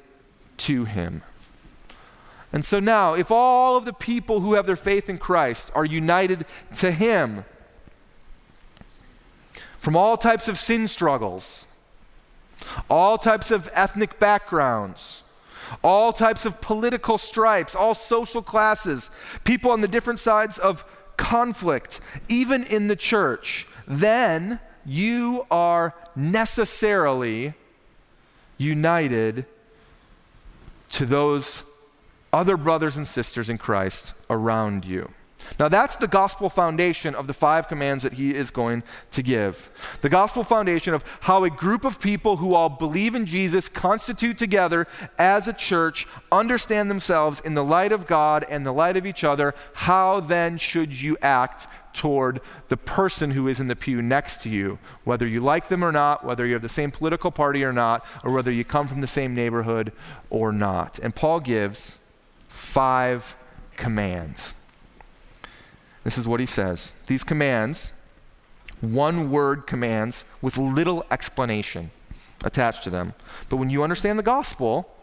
to 0.58 0.86
him. 0.86 1.24
And 2.54 2.63
so 2.63 2.80
now, 2.80 3.13
if 3.13 3.30
all 3.30 3.75
of 3.75 3.86
the 3.86 3.94
people 3.94 4.39
who 4.39 4.54
have 4.54 4.66
their 4.66 4.75
faith 4.75 5.10
in 5.10 5.18
Christ 5.18 5.72
are 5.75 5.86
united 5.86 6.46
to 6.77 6.92
Him 6.92 7.44
from 9.77 9.96
all 9.96 10.18
types 10.18 10.48
of 10.48 10.58
sin 10.58 10.88
struggles, 10.88 11.68
all 12.89 13.18
types 13.18 13.51
of 13.51 13.70
ethnic 13.74 14.20
backgrounds, 14.20 15.24
all 15.84 16.13
types 16.13 16.46
of 16.46 16.62
political 16.62 17.18
stripes, 17.18 17.75
all 17.75 17.94
social 17.94 18.42
classes, 18.42 19.12
people 19.44 19.72
on 19.72 19.82
the 19.82 19.88
different 19.88 20.20
sides 20.20 20.58
of 20.58 20.86
conflict, 21.18 22.00
even 22.30 22.63
in 22.63 22.88
the 22.88 22.96
church, 22.96 23.68
then 23.86 24.60
you 24.86 25.46
are 25.51 25.94
necessarily 26.16 27.54
united 28.58 29.46
to 30.89 31.06
those 31.06 31.63
other 32.34 32.57
brothers 32.57 32.96
and 32.98 33.07
sisters 33.07 33.50
in 33.50 33.57
Christ 33.57 34.13
around 34.29 34.86
you. 34.86 35.12
Now, 35.60 35.69
that's 35.69 35.96
the 35.96 36.07
gospel 36.07 36.50
foundation 36.50 37.15
of 37.15 37.27
the 37.27 37.34
five 37.34 37.67
commands 37.67 38.03
that 38.03 38.13
he 38.13 38.34
is 38.34 38.51
going 38.51 38.84
to 39.12 39.24
give. 39.24 39.69
The 40.01 40.10
gospel 40.10 40.43
foundation 40.43 40.93
of 40.93 41.03
how 41.22 41.43
a 41.43 41.50
group 41.50 41.86
of 41.86 42.00
people 42.00 42.38
who 42.38 42.53
all 42.53 42.69
believe 42.69 43.15
in 43.15 43.25
Jesus 43.25 43.69
constitute 43.69 44.38
together 44.38 44.88
as 45.17 45.48
a 45.48 45.53
church, 45.53 46.07
understand 46.31 46.89
themselves 46.89 47.39
in 47.39 47.53
the 47.53 47.63
light 47.63 47.91
of 47.91 48.07
God 48.07 48.46
and 48.50 48.65
the 48.65 48.74
light 48.74 48.98
of 48.98 49.05
each 49.05 49.24
other. 49.24 49.53
How 49.74 50.19
then 50.19 50.57
should 50.57 51.01
you 51.01 51.17
act 51.22 51.67
toward 51.93 52.41
the 52.67 52.77
person 52.77 53.31
who 53.31 53.48
is 53.48 53.60
in 53.60 53.67
the 53.67 53.75
pew 53.75 54.01
next 54.01 54.41
to 54.43 54.50
you, 54.50 54.77
whether 55.03 55.25
you 55.25 55.39
like 55.39 55.67
them 55.67 55.84
or 55.84 55.91
not, 55.91 56.24
whether 56.24 56.46
you're 56.46 56.60
the 56.60 56.69
same 56.69 56.91
political 56.91 57.31
party 57.31 57.63
or 57.63 57.74
not, 57.74 58.05
or 58.24 58.31
whether 58.31 58.51
you 58.51 58.63
come 58.63 58.88
from 58.88 59.01
the 59.01 59.07
same 59.07 59.34
neighborhood 59.34 59.91
or 60.29 60.51
not? 60.51 61.00
And 61.00 61.15
Paul 61.15 61.39
gives 61.39 61.98
five 62.58 63.36
commands. 63.76 64.54
This 66.04 66.18
is 66.18 66.28
what 66.28 66.40
he 66.40 66.46
says. 66.46 66.94
These 67.08 67.24
commands, 67.24 67.92
one 68.82 69.30
word 69.30 69.68
commands 69.68 70.26
with 70.42 70.58
little 70.58 71.06
explanation 71.12 71.92
attached 72.44 72.84
to 72.84 72.90
them. 72.90 73.14
But 73.50 73.58
when 73.58 73.70
you 73.70 73.84
understand 73.84 74.18
the 74.18 74.24
gospel, 74.24 74.94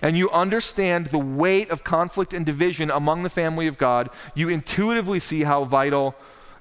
and 0.00 0.16
you 0.16 0.30
understand 0.30 1.06
the 1.08 1.18
weight 1.18 1.70
of 1.70 1.84
conflict 1.84 2.32
and 2.32 2.46
division 2.46 2.90
among 2.90 3.22
the 3.22 3.30
family 3.30 3.66
of 3.66 3.78
God, 3.78 4.08
you 4.34 4.48
intuitively 4.48 5.18
see 5.18 5.42
how 5.44 5.64
vital 5.64 6.14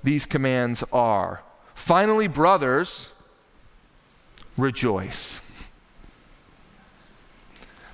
these 0.04 0.26
commands 0.26 0.84
are. 0.92 1.42
Finally, 1.74 2.28
brothers, 2.28 3.14
rejoice. 4.58 5.50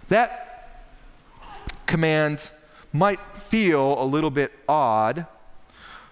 That 0.09 0.50
command 1.91 2.51
might 2.93 3.19
feel 3.37 4.01
a 4.01 4.05
little 4.05 4.29
bit 4.31 4.53
odd 4.69 5.25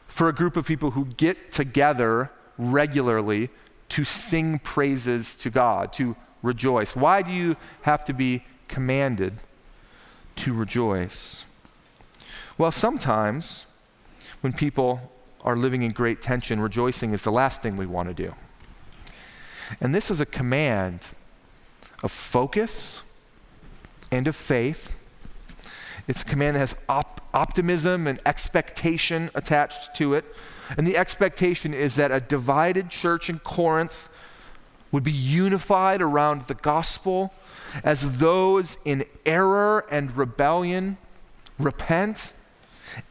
for 0.10 0.28
a 0.28 0.34
group 0.34 0.58
of 0.58 0.68
people 0.68 0.92
who 0.92 1.06
get 1.06 1.54
together 1.54 2.30
regularly 2.58 3.50
to 3.88 4.04
sing 4.04 4.60
praises 4.60 5.38
to 5.38 5.50
God, 5.50 5.94
to 5.94 6.18
rejoice. 6.44 6.98
Why 6.98 7.22
do 7.22 7.32
you 7.32 7.56
have 7.84 8.04
to 8.06 8.14
be 8.14 8.44
commanded 8.68 9.36
to 10.36 10.54
rejoice? 10.54 11.46
Well, 12.58 12.74
sometimes 12.74 13.66
when 14.42 14.52
people 14.52 15.14
are 15.46 15.56
living 15.56 15.84
in 15.84 15.92
great 15.92 16.22
tension, 16.22 16.60
rejoicing 16.60 17.14
is 17.14 17.24
the 17.24 17.32
last 17.32 17.62
thing 17.62 17.78
we 17.78 17.86
want 17.86 18.10
to 18.10 18.14
do. 18.14 18.36
And 19.80 19.96
this 19.96 20.12
is 20.12 20.20
a 20.20 20.26
command 20.26 21.00
of 22.04 22.12
focus 22.12 23.04
and 24.12 24.28
of 24.28 24.36
faith 24.36 24.98
it's 26.10 26.24
a 26.24 26.26
command 26.26 26.56
that 26.56 26.62
has 26.62 26.84
op- 26.90 27.22
optimism 27.36 28.08
and 28.08 28.20
expectation 28.26 29.30
attached 29.36 29.94
to 29.98 30.16
it. 30.16 30.26
And 30.76 30.88
the 30.88 30.98
expectation 30.98 31.72
is 31.72 31.98
that 31.98 32.12
a 32.12 32.20
divided 32.20 32.90
church 32.90 33.30
in 33.30 33.38
Corinth 33.38 34.10
would 34.92 35.04
be 35.04 35.12
unified 35.12 36.02
around 36.02 36.48
the 36.48 36.56
gospel 36.56 37.32
as 37.84 38.18
those 38.18 38.76
in 38.86 39.04
error 39.24 39.86
and 39.92 40.18
rebellion 40.18 40.98
repent 41.60 42.34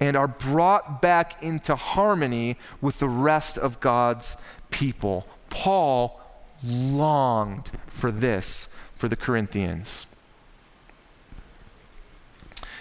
and 0.01 0.17
are 0.17 0.27
brought 0.27 1.01
back 1.01 1.41
into 1.41 1.77
harmony 1.77 2.57
with 2.81 2.99
the 2.99 3.09
rest 3.09 3.57
of 3.57 3.79
God's 3.79 4.37
people. 4.71 5.25
Paul 5.51 6.21
longed 6.65 7.71
for 7.87 8.11
this 8.11 8.75
for 8.97 9.07
the 9.07 9.15
Corinthians. 9.15 10.09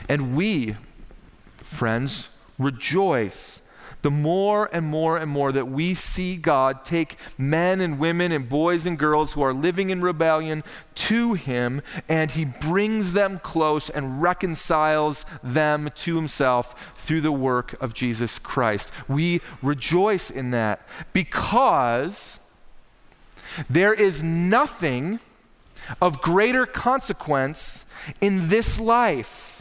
And 0.09 0.35
we, 0.35 0.75
friends, 1.57 2.29
rejoice 2.57 3.67
the 4.03 4.11
more 4.11 4.69
and 4.71 4.85
more 4.85 5.17
and 5.17 5.29
more 5.29 5.51
that 5.51 5.67
we 5.67 5.93
see 5.93 6.37
God 6.37 6.85
take 6.85 7.17
men 7.37 7.81
and 7.81 7.99
women 7.99 8.31
and 8.31 8.47
boys 8.47 8.85
and 8.85 8.97
girls 8.97 9.33
who 9.33 9.41
are 9.41 9.53
living 9.53 9.89
in 9.89 10.01
rebellion 10.01 10.63
to 10.95 11.33
Him, 11.33 11.81
and 12.07 12.31
He 12.31 12.45
brings 12.45 13.13
them 13.13 13.39
close 13.39 13.89
and 13.89 14.21
reconciles 14.21 15.25
them 15.43 15.89
to 15.95 16.15
Himself 16.15 16.93
through 16.95 17.21
the 17.21 17.31
work 17.31 17.73
of 17.81 17.93
Jesus 17.93 18.37
Christ. 18.39 18.91
We 19.07 19.41
rejoice 19.61 20.29
in 20.29 20.51
that 20.51 20.87
because 21.11 22.39
there 23.69 23.93
is 23.93 24.21
nothing 24.21 25.19
of 26.01 26.21
greater 26.21 26.65
consequence 26.65 27.89
in 28.21 28.49
this 28.49 28.79
life 28.79 29.56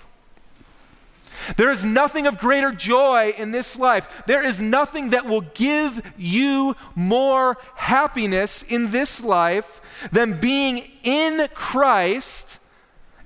there 1.57 1.71
is 1.71 1.85
nothing 1.85 2.27
of 2.27 2.39
greater 2.39 2.73
joy 2.73 3.35
in 3.37 3.51
this 3.51 3.79
life. 3.79 4.25
There 4.27 4.45
is 4.45 4.61
nothing 4.61 5.11
that 5.11 5.27
will 5.27 5.43
give 5.43 6.03
you 6.17 6.75
more 6.95 7.57
happiness 7.75 8.63
in 8.63 8.91
this 8.91 9.25
life 9.25 9.81
than 10.13 10.41
being 10.41 10.91
in 11.03 11.49
Christ 11.55 12.59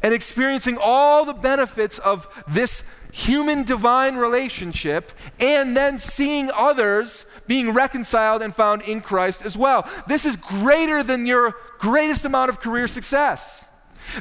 and 0.02 0.14
experiencing 0.14 0.78
all 0.80 1.24
the 1.24 1.34
benefits 1.34 1.98
of 1.98 2.28
this 2.48 2.88
human 3.12 3.64
divine 3.64 4.16
relationship 4.16 5.12
and 5.40 5.76
then 5.76 5.98
seeing 5.98 6.50
others 6.54 7.26
being 7.46 7.72
reconciled 7.72 8.42
and 8.42 8.54
found 8.54 8.82
in 8.82 9.00
Christ 9.00 9.44
as 9.44 9.56
well. 9.56 9.88
This 10.06 10.24
is 10.24 10.36
greater 10.36 11.02
than 11.02 11.26
your 11.26 11.56
greatest 11.78 12.24
amount 12.24 12.50
of 12.50 12.60
career 12.60 12.86
success. 12.86 13.68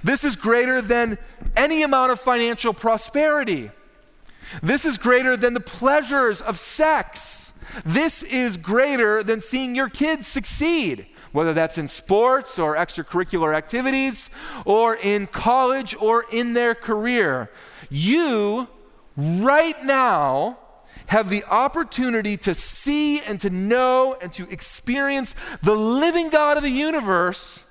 This 0.04 0.24
is 0.24 0.36
greater 0.36 0.82
than 0.82 1.18
any 1.56 1.84
amount 1.84 2.12
of 2.12 2.20
financial 2.20 2.74
prosperity. 2.74 3.72
This 4.62 4.86
is 4.86 4.98
greater 4.98 5.38
than 5.38 5.54
the 5.54 5.60
pleasures 5.60 6.42
of 6.42 6.58
sex. 6.58 7.54
This 7.86 8.24
is 8.24 8.58
greater 8.58 9.24
than 9.24 9.42
seeing 9.42 9.76
your 9.76 9.90
kids 9.90 10.28
succeed, 10.28 11.08
whether 11.32 11.54
that's 11.54 11.78
in 11.78 11.88
sports 11.88 12.58
or 12.58 12.76
extracurricular 12.76 13.56
activities, 13.56 14.30
or 14.66 14.96
in 14.96 15.28
college 15.28 15.96
or 16.00 16.26
in 16.32 16.54
their 16.54 16.74
career. 16.74 17.52
You, 17.90 18.68
right 19.16 19.84
now, 19.84 20.58
have 21.08 21.30
the 21.30 21.44
opportunity 21.46 22.38
to 22.38 22.54
see 22.54 23.20
and 23.22 23.42
to 23.42 23.50
know 23.50 24.16
and 24.22 24.32
to 24.34 24.48
experience 24.50 25.36
the 25.64 25.76
living 25.76 26.30
God 26.30 26.58
of 26.58 26.64
the 26.64 26.70
universe 26.70 27.66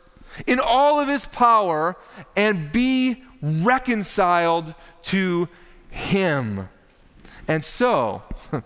in 0.47 0.61
all 0.61 1.01
of 1.01 1.09
his 1.09 1.25
power 1.25 1.97
and 2.37 2.73
be 2.73 3.23
reconciled 3.41 4.75
to 5.03 5.49
him. 5.91 6.69
And 7.47 7.65
so, 7.65 8.23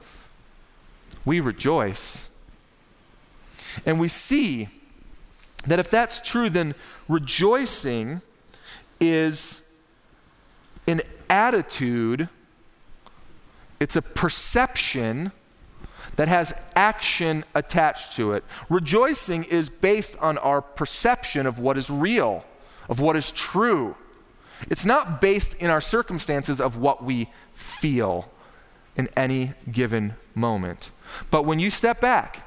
we 1.25 1.41
rejoice. 1.41 2.31
And 3.87 3.99
we 4.00 4.09
see 4.09 4.69
that 5.67 5.79
if 5.79 5.91
that's 5.91 6.21
true, 6.21 6.50
then 6.50 6.75
rejoicing 7.09 8.21
is 9.00 9.69
an 10.87 11.00
attitude, 11.31 12.29
it's 13.81 13.97
a 13.97 14.02
perception 14.02 15.33
that 16.17 16.29
has 16.29 16.64
action 16.76 17.45
attached 17.55 18.12
to 18.14 18.33
it. 18.33 18.45
Rejoicing 18.69 19.45
is 19.45 19.71
based 19.71 20.19
on 20.19 20.38
our 20.38 20.61
perception 20.61 21.47
of 21.47 21.59
what 21.59 21.79
is 21.79 21.88
real, 21.88 22.45
of 22.88 23.00
what 23.00 23.17
is 23.17 23.31
true. 23.31 23.97
It's 24.71 24.85
not 24.85 25.21
based 25.21 25.54
in 25.54 25.71
our 25.71 25.81
circumstances 25.81 26.61
of 26.61 26.76
what 26.76 27.02
we 27.04 27.28
feel 27.52 28.31
in 28.97 29.09
any 29.16 29.52
given 29.71 30.14
moment. 30.35 30.90
But 31.31 31.45
when 31.45 31.59
you 31.59 31.71
step 31.71 32.00
back 32.00 32.47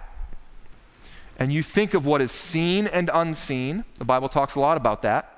and 1.37 1.51
you 1.51 1.61
think 1.61 1.93
of 1.93 2.05
what 2.05 2.21
is 2.21 2.31
seen 2.31 2.87
and 2.87 3.09
unseen, 3.13 3.83
the 3.97 4.05
Bible 4.05 4.29
talks 4.29 4.55
a 4.55 4.59
lot 4.59 4.77
about 4.77 5.01
that. 5.01 5.31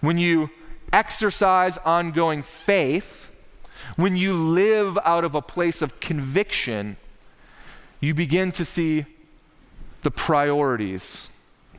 When 0.00 0.18
you 0.18 0.50
exercise 0.92 1.78
ongoing 1.78 2.42
faith, 2.42 3.30
when 3.96 4.16
you 4.16 4.34
live 4.34 4.98
out 5.04 5.24
of 5.24 5.34
a 5.34 5.42
place 5.42 5.82
of 5.82 6.00
conviction, 6.00 6.96
you 8.00 8.14
begin 8.14 8.52
to 8.52 8.64
see 8.64 9.06
the 10.02 10.10
priorities, 10.10 11.30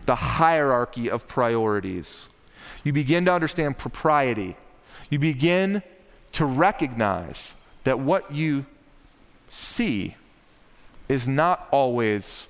the 0.05 0.15
hierarchy 0.15 1.09
of 1.09 1.27
priorities. 1.27 2.29
You 2.85 2.93
begin 2.93 3.25
to 3.25 3.33
understand 3.33 3.77
propriety. 3.77 4.55
You 5.09 5.19
begin 5.19 5.81
to 6.33 6.45
recognize 6.45 7.55
that 7.83 7.99
what 7.99 8.31
you 8.31 8.67
see 9.49 10.15
is 11.09 11.27
not 11.27 11.67
always 11.71 12.47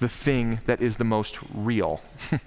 the 0.00 0.08
thing 0.08 0.60
that 0.66 0.82
is 0.82 0.96
the 0.96 1.04
most 1.04 1.38
real. 1.54 2.02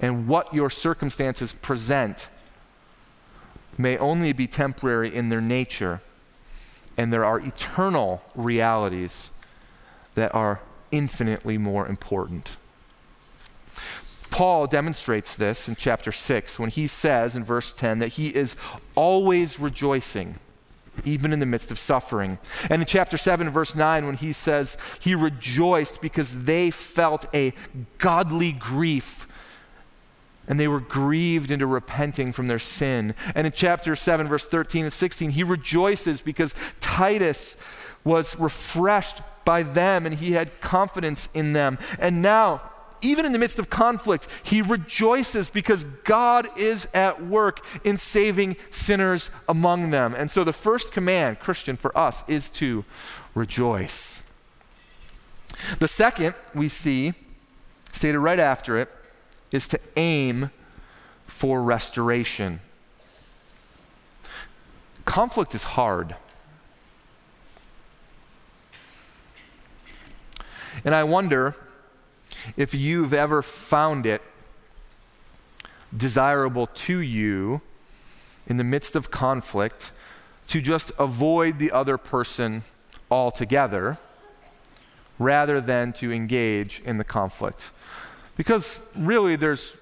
and 0.00 0.26
what 0.26 0.52
your 0.54 0.70
circumstances 0.70 1.52
present 1.52 2.28
may 3.76 3.98
only 3.98 4.32
be 4.32 4.46
temporary 4.46 5.14
in 5.14 5.28
their 5.28 5.42
nature, 5.42 6.00
and 6.96 7.12
there 7.12 7.24
are 7.24 7.38
eternal 7.38 8.22
realities 8.34 9.30
that 10.14 10.34
are 10.34 10.60
infinitely 10.90 11.58
more 11.58 11.86
important. 11.86 12.56
Paul 14.34 14.66
demonstrates 14.66 15.36
this 15.36 15.68
in 15.68 15.76
chapter 15.76 16.10
6 16.10 16.58
when 16.58 16.68
he 16.68 16.88
says 16.88 17.36
in 17.36 17.44
verse 17.44 17.72
10 17.72 18.00
that 18.00 18.08
he 18.08 18.34
is 18.34 18.56
always 18.96 19.60
rejoicing, 19.60 20.40
even 21.04 21.32
in 21.32 21.38
the 21.38 21.46
midst 21.46 21.70
of 21.70 21.78
suffering. 21.78 22.38
And 22.68 22.82
in 22.82 22.86
chapter 22.86 23.16
7, 23.16 23.48
verse 23.50 23.76
9, 23.76 24.06
when 24.06 24.16
he 24.16 24.32
says 24.32 24.76
he 24.98 25.14
rejoiced 25.14 26.02
because 26.02 26.46
they 26.46 26.72
felt 26.72 27.32
a 27.32 27.52
godly 27.98 28.50
grief 28.50 29.28
and 30.48 30.58
they 30.58 30.66
were 30.66 30.80
grieved 30.80 31.52
into 31.52 31.68
repenting 31.68 32.32
from 32.32 32.48
their 32.48 32.58
sin. 32.58 33.14
And 33.36 33.46
in 33.46 33.52
chapter 33.52 33.94
7, 33.94 34.26
verse 34.26 34.46
13 34.46 34.86
and 34.86 34.92
16, 34.92 35.30
he 35.30 35.44
rejoices 35.44 36.20
because 36.20 36.56
Titus 36.80 37.62
was 38.02 38.36
refreshed 38.40 39.22
by 39.44 39.62
them 39.62 40.04
and 40.04 40.16
he 40.16 40.32
had 40.32 40.60
confidence 40.60 41.28
in 41.34 41.52
them. 41.52 41.78
And 42.00 42.20
now, 42.20 42.72
even 43.04 43.26
in 43.26 43.32
the 43.32 43.38
midst 43.38 43.58
of 43.58 43.70
conflict, 43.70 44.26
he 44.42 44.62
rejoices 44.62 45.50
because 45.50 45.84
God 45.84 46.48
is 46.58 46.88
at 46.94 47.24
work 47.24 47.64
in 47.84 47.96
saving 47.96 48.56
sinners 48.70 49.30
among 49.48 49.90
them. 49.90 50.14
And 50.16 50.30
so 50.30 50.42
the 50.42 50.52
first 50.52 50.92
command, 50.92 51.38
Christian, 51.38 51.76
for 51.76 51.96
us 51.96 52.28
is 52.28 52.48
to 52.50 52.84
rejoice. 53.34 54.32
The 55.78 55.88
second 55.88 56.34
we 56.54 56.68
see, 56.68 57.12
stated 57.92 58.18
right 58.18 58.40
after 58.40 58.78
it, 58.78 58.90
is 59.52 59.68
to 59.68 59.80
aim 59.96 60.50
for 61.26 61.62
restoration. 61.62 62.60
Conflict 65.04 65.54
is 65.54 65.62
hard. 65.62 66.16
And 70.84 70.94
I 70.94 71.04
wonder 71.04 71.54
if 72.56 72.74
you've 72.74 73.14
ever 73.14 73.42
found 73.42 74.06
it 74.06 74.22
desirable 75.96 76.66
to 76.66 76.98
you 76.98 77.60
in 78.46 78.56
the 78.56 78.64
midst 78.64 78.96
of 78.96 79.10
conflict 79.10 79.92
to 80.48 80.60
just 80.60 80.92
avoid 80.98 81.58
the 81.58 81.70
other 81.70 81.96
person 81.96 82.62
altogether 83.10 83.98
rather 85.18 85.60
than 85.60 85.92
to 85.92 86.12
engage 86.12 86.80
in 86.80 86.98
the 86.98 87.04
conflict. 87.04 87.70
Because 88.36 88.90
really, 88.96 89.36
there's 89.36 89.76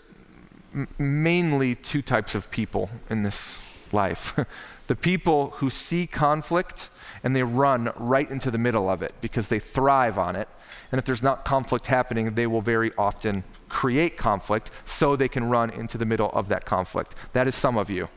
m- 0.75 0.88
mainly 0.98 1.75
two 1.75 2.03
types 2.03 2.35
of 2.35 2.51
people 2.51 2.90
in 3.09 3.22
this 3.22 3.68
life 3.92 4.38
the 4.87 4.96
people 4.96 5.51
who 5.57 5.70
see 5.70 6.07
conflict 6.07 6.90
and 7.22 7.37
they 7.37 7.42
run 7.42 7.92
right 7.96 8.31
into 8.31 8.51
the 8.51 8.59
middle 8.59 8.90
of 8.90 9.01
it 9.03 9.14
because 9.20 9.48
they 9.48 9.59
thrive 9.59 10.18
on 10.18 10.37
it. 10.37 10.48
And 10.90 10.98
if 10.98 11.04
there's 11.04 11.22
not 11.22 11.44
conflict 11.44 11.87
happening, 11.87 12.35
they 12.35 12.46
will 12.46 12.61
very 12.61 12.92
often 12.96 13.44
create 13.68 14.16
conflict 14.16 14.70
so 14.85 15.16
they 15.16 15.28
can 15.28 15.44
run 15.44 15.70
into 15.70 15.96
the 15.96 16.04
middle 16.04 16.30
of 16.30 16.48
that 16.48 16.64
conflict. 16.64 17.14
That 17.32 17.46
is 17.48 17.54
some 17.54 17.76
of 17.76 17.90
you. 17.90 18.08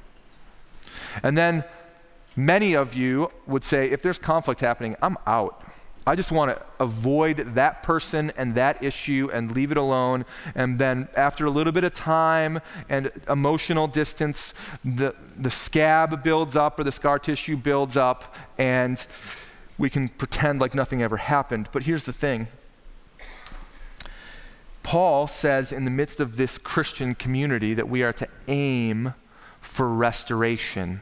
And 1.23 1.37
then 1.37 1.63
many 2.35 2.75
of 2.75 2.93
you 2.93 3.31
would 3.47 3.63
say, 3.63 3.89
if 3.89 4.01
there's 4.01 4.19
conflict 4.19 4.61
happening, 4.61 4.95
I'm 5.01 5.17
out. 5.25 5.61
I 6.07 6.15
just 6.15 6.31
want 6.31 6.55
to 6.55 6.61
avoid 6.79 7.55
that 7.55 7.81
person 7.81 8.31
and 8.37 8.53
that 8.53 8.83
issue 8.83 9.29
and 9.33 9.51
leave 9.51 9.71
it 9.71 9.77
alone. 9.77 10.25
And 10.53 10.77
then, 10.77 11.07
after 11.15 11.45
a 11.45 11.49
little 11.49 11.73
bit 11.73 11.83
of 11.83 11.95
time 11.95 12.61
and 12.89 13.11
emotional 13.27 13.87
distance, 13.87 14.53
the, 14.83 15.15
the 15.35 15.49
scab 15.49 16.21
builds 16.23 16.55
up 16.55 16.79
or 16.79 16.83
the 16.83 16.91
scar 16.91 17.17
tissue 17.17 17.57
builds 17.57 17.97
up, 17.97 18.35
and 18.59 19.03
we 19.77 19.89
can 19.89 20.09
pretend 20.09 20.61
like 20.61 20.73
nothing 20.73 21.01
ever 21.01 21.17
happened. 21.17 21.69
But 21.71 21.83
here's 21.83 22.05
the 22.05 22.13
thing 22.13 22.47
Paul 24.83 25.27
says, 25.27 25.71
in 25.71 25.85
the 25.85 25.91
midst 25.91 26.19
of 26.19 26.37
this 26.37 26.57
Christian 26.57 27.15
community, 27.15 27.73
that 27.73 27.89
we 27.89 28.03
are 28.03 28.13
to 28.13 28.27
aim 28.47 29.15
for 29.59 29.89
restoration. 29.89 31.01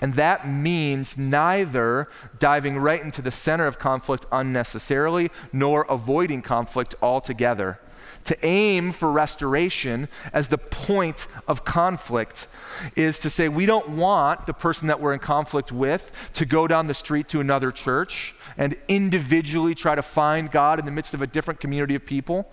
And 0.00 0.14
that 0.14 0.48
means 0.48 1.18
neither 1.18 2.08
diving 2.38 2.78
right 2.78 3.02
into 3.02 3.20
the 3.20 3.30
center 3.30 3.66
of 3.66 3.78
conflict 3.78 4.24
unnecessarily 4.32 5.30
nor 5.52 5.82
avoiding 5.82 6.40
conflict 6.40 6.94
altogether. 7.02 7.78
To 8.24 8.46
aim 8.46 8.92
for 8.92 9.10
restoration 9.10 10.08
as 10.32 10.48
the 10.48 10.58
point 10.58 11.26
of 11.48 11.64
conflict 11.64 12.46
is 12.94 13.18
to 13.20 13.30
say 13.30 13.48
we 13.48 13.66
don't 13.66 13.96
want 13.96 14.46
the 14.46 14.52
person 14.52 14.88
that 14.88 15.00
we're 15.00 15.12
in 15.12 15.18
conflict 15.18 15.72
with 15.72 16.12
to 16.34 16.46
go 16.46 16.68
down 16.68 16.86
the 16.86 16.94
street 16.94 17.28
to 17.28 17.40
another 17.40 17.72
church 17.72 18.34
and 18.56 18.76
individually 18.88 19.74
try 19.74 19.94
to 19.94 20.02
find 20.02 20.50
God 20.50 20.78
in 20.78 20.84
the 20.84 20.90
midst 20.90 21.14
of 21.14 21.22
a 21.22 21.26
different 21.26 21.60
community 21.60 21.94
of 21.94 22.04
people. 22.04 22.50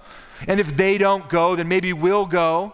And 0.47 0.59
if 0.59 0.75
they 0.75 0.97
don't 0.97 1.29
go, 1.29 1.55
then 1.55 1.67
maybe 1.67 1.93
we'll 1.93 2.25
go. 2.25 2.73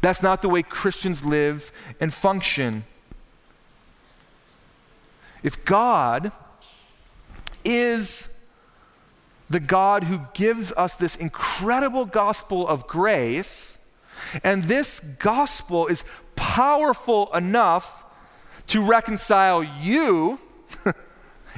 That's 0.00 0.22
not 0.22 0.42
the 0.42 0.48
way 0.48 0.62
Christians 0.62 1.24
live 1.24 1.72
and 2.00 2.12
function. 2.12 2.84
If 5.42 5.64
God 5.64 6.32
is 7.64 8.33
the 9.54 9.60
God 9.60 10.02
who 10.02 10.20
gives 10.34 10.72
us 10.72 10.96
this 10.96 11.14
incredible 11.14 12.06
gospel 12.06 12.66
of 12.66 12.88
grace, 12.88 13.78
and 14.42 14.64
this 14.64 14.98
gospel 14.98 15.86
is 15.86 16.04
powerful 16.34 17.32
enough 17.32 18.04
to 18.66 18.82
reconcile 18.82 19.62
you, 19.62 20.40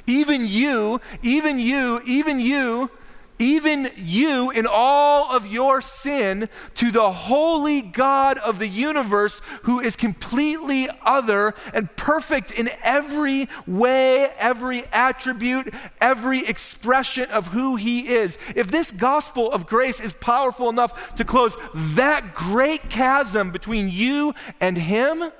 even 0.06 0.44
you, 0.44 1.00
even 1.22 1.58
you, 1.58 2.02
even 2.06 2.38
you, 2.38 2.90
even 3.38 3.90
you 3.96 4.50
in 4.50 4.66
all 4.66 5.30
of 5.30 5.46
your 5.46 5.80
sin, 5.80 6.48
to 6.74 6.90
the 6.90 7.10
holy 7.10 7.82
God 7.82 8.38
of 8.38 8.58
the 8.58 8.68
universe 8.68 9.40
who 9.62 9.80
is 9.80 9.96
completely 9.96 10.88
other 11.04 11.54
and 11.74 11.94
perfect 11.96 12.50
in 12.50 12.70
every 12.82 13.48
way, 13.66 14.30
every 14.38 14.84
attribute, 14.92 15.72
every 16.00 16.46
expression 16.46 17.30
of 17.30 17.48
who 17.48 17.76
he 17.76 18.08
is. 18.08 18.38
If 18.54 18.70
this 18.70 18.90
gospel 18.90 19.52
of 19.52 19.66
grace 19.66 20.00
is 20.00 20.12
powerful 20.12 20.68
enough 20.68 21.14
to 21.16 21.24
close 21.24 21.56
that 21.74 22.34
great 22.34 22.88
chasm 22.88 23.50
between 23.50 23.88
you 23.88 24.34
and 24.60 24.78
him, 24.78 25.30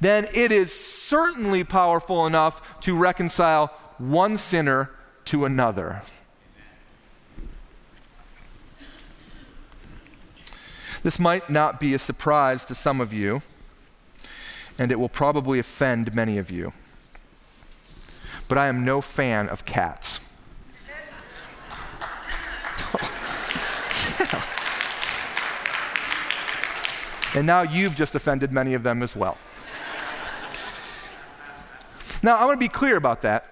then 0.00 0.26
it 0.34 0.52
is 0.52 0.72
certainly 0.72 1.64
powerful 1.64 2.26
enough 2.26 2.80
to 2.80 2.96
reconcile 2.96 3.68
one 3.98 4.36
sinner 4.36 4.90
to 5.26 5.44
another. 5.44 6.02
This 11.04 11.20
might 11.20 11.48
not 11.50 11.78
be 11.78 11.92
a 11.92 11.98
surprise 11.98 12.64
to 12.64 12.74
some 12.74 12.98
of 12.98 13.12
you, 13.12 13.42
and 14.78 14.90
it 14.90 14.98
will 14.98 15.10
probably 15.10 15.58
offend 15.58 16.14
many 16.14 16.38
of 16.38 16.50
you. 16.50 16.72
But 18.48 18.56
I 18.56 18.68
am 18.68 18.86
no 18.86 19.02
fan 19.02 19.50
of 19.50 19.66
cats. 19.66 20.20
and 27.34 27.46
now 27.46 27.60
you've 27.60 27.94
just 27.94 28.14
offended 28.14 28.50
many 28.50 28.72
of 28.72 28.82
them 28.82 29.02
as 29.02 29.14
well. 29.14 29.36
Now, 32.22 32.38
I 32.38 32.46
want 32.46 32.56
to 32.56 32.64
be 32.64 32.68
clear 32.68 32.96
about 32.96 33.20
that. 33.22 33.44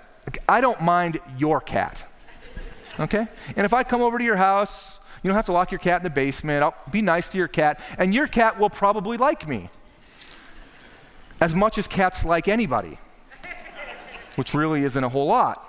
I 0.48 0.62
don't 0.62 0.80
mind 0.80 1.18
your 1.36 1.60
cat. 1.60 2.06
Okay? 2.98 3.26
And 3.56 3.66
if 3.66 3.74
I 3.74 3.84
come 3.84 4.00
over 4.00 4.16
to 4.16 4.24
your 4.24 4.36
house 4.36 5.00
you 5.22 5.28
don't 5.28 5.37
have 5.37 5.46
to 5.46 5.52
lock 5.52 5.70
your 5.70 5.78
cat 5.78 5.98
in 5.98 6.02
the 6.02 6.11
basement. 6.11 6.62
I'll 6.62 6.74
be 6.90 7.02
nice 7.02 7.28
to 7.30 7.38
your 7.38 7.48
cat, 7.48 7.80
and 7.98 8.12
your 8.14 8.26
cat 8.26 8.58
will 8.58 8.70
probably 8.70 9.16
like 9.16 9.48
me 9.48 9.68
as 11.40 11.54
much 11.54 11.78
as 11.78 11.88
cats 11.88 12.24
like 12.24 12.46
anybody, 12.46 12.98
which 14.37 14.54
really 14.54 14.82
isn't 14.82 15.02
a 15.02 15.08
whole 15.08 15.26
lot. 15.26 15.68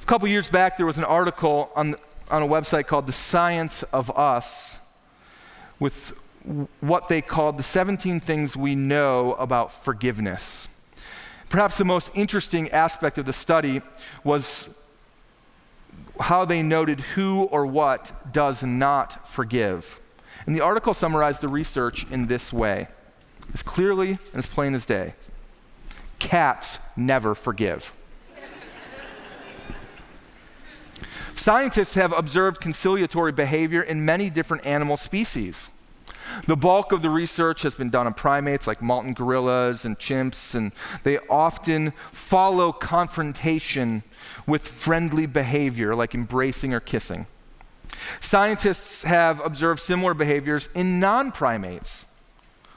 A 0.00 0.04
couple 0.04 0.28
years 0.28 0.48
back, 0.48 0.76
there 0.76 0.86
was 0.86 0.98
an 0.98 1.04
article 1.04 1.70
on, 1.74 1.94
on 2.30 2.42
a 2.42 2.46
website 2.46 2.86
called 2.86 3.06
The 3.06 3.12
Science 3.12 3.82
of 3.84 4.16
Us 4.16 4.78
with 5.78 6.18
what 6.80 7.08
they 7.08 7.22
called 7.22 7.56
the 7.56 7.62
17 7.62 8.20
things 8.20 8.56
we 8.56 8.74
know 8.74 9.34
about 9.34 9.72
forgiveness. 9.72 10.68
Perhaps 11.48 11.78
the 11.78 11.84
most 11.84 12.10
interesting 12.14 12.70
aspect 12.70 13.18
of 13.18 13.26
the 13.26 13.32
study 13.32 13.82
was 14.24 14.76
how 16.20 16.44
they 16.44 16.62
noted 16.62 17.00
who 17.00 17.44
or 17.44 17.66
what 17.66 18.32
does 18.32 18.62
not 18.62 19.28
forgive. 19.28 20.00
And 20.46 20.54
the 20.54 20.60
article 20.60 20.94
summarized 20.94 21.40
the 21.40 21.48
research 21.48 22.06
in 22.10 22.26
this 22.26 22.52
way 22.52 22.88
as 23.54 23.62
clearly 23.62 24.10
and 24.10 24.36
as 24.36 24.46
plain 24.46 24.74
as 24.74 24.86
day 24.86 25.14
cats 26.18 26.78
never 26.96 27.34
forgive. 27.34 27.92
Scientists 31.34 31.96
have 31.96 32.16
observed 32.16 32.60
conciliatory 32.60 33.32
behavior 33.32 33.82
in 33.82 34.04
many 34.04 34.30
different 34.30 34.64
animal 34.64 34.96
species. 34.96 35.70
The 36.46 36.56
bulk 36.56 36.92
of 36.92 37.02
the 37.02 37.10
research 37.10 37.62
has 37.62 37.74
been 37.74 37.90
done 37.90 38.06
on 38.06 38.14
primates 38.14 38.66
like 38.66 38.82
mountain 38.82 39.14
gorillas 39.14 39.84
and 39.84 39.98
chimps, 39.98 40.54
and 40.54 40.72
they 41.02 41.18
often 41.30 41.92
follow 42.12 42.72
confrontation 42.72 44.02
with 44.46 44.66
friendly 44.66 45.26
behavior 45.26 45.94
like 45.94 46.14
embracing 46.14 46.74
or 46.74 46.80
kissing. 46.80 47.26
Scientists 48.20 49.04
have 49.04 49.44
observed 49.44 49.80
similar 49.80 50.14
behaviors 50.14 50.68
in 50.74 51.00
non 51.00 51.32
primates 51.32 52.06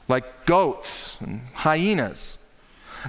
like 0.07 0.45
goats 0.45 1.19
and 1.21 1.41
hyenas. 1.53 2.37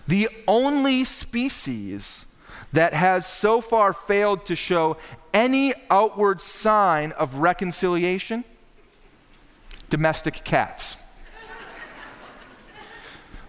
The 0.07 0.29
only 0.47 1.05
species 1.05 2.27
that 2.73 2.93
has 2.93 3.27
so 3.27 3.61
far 3.61 3.93
failed 3.93 4.45
to 4.47 4.57
show 4.57 4.97
any 5.33 5.73
outward 5.91 6.41
sign 6.41 7.13
of 7.13 7.37
reconciliation 7.37 8.45
domestic 9.91 10.43
cats. 10.45 10.97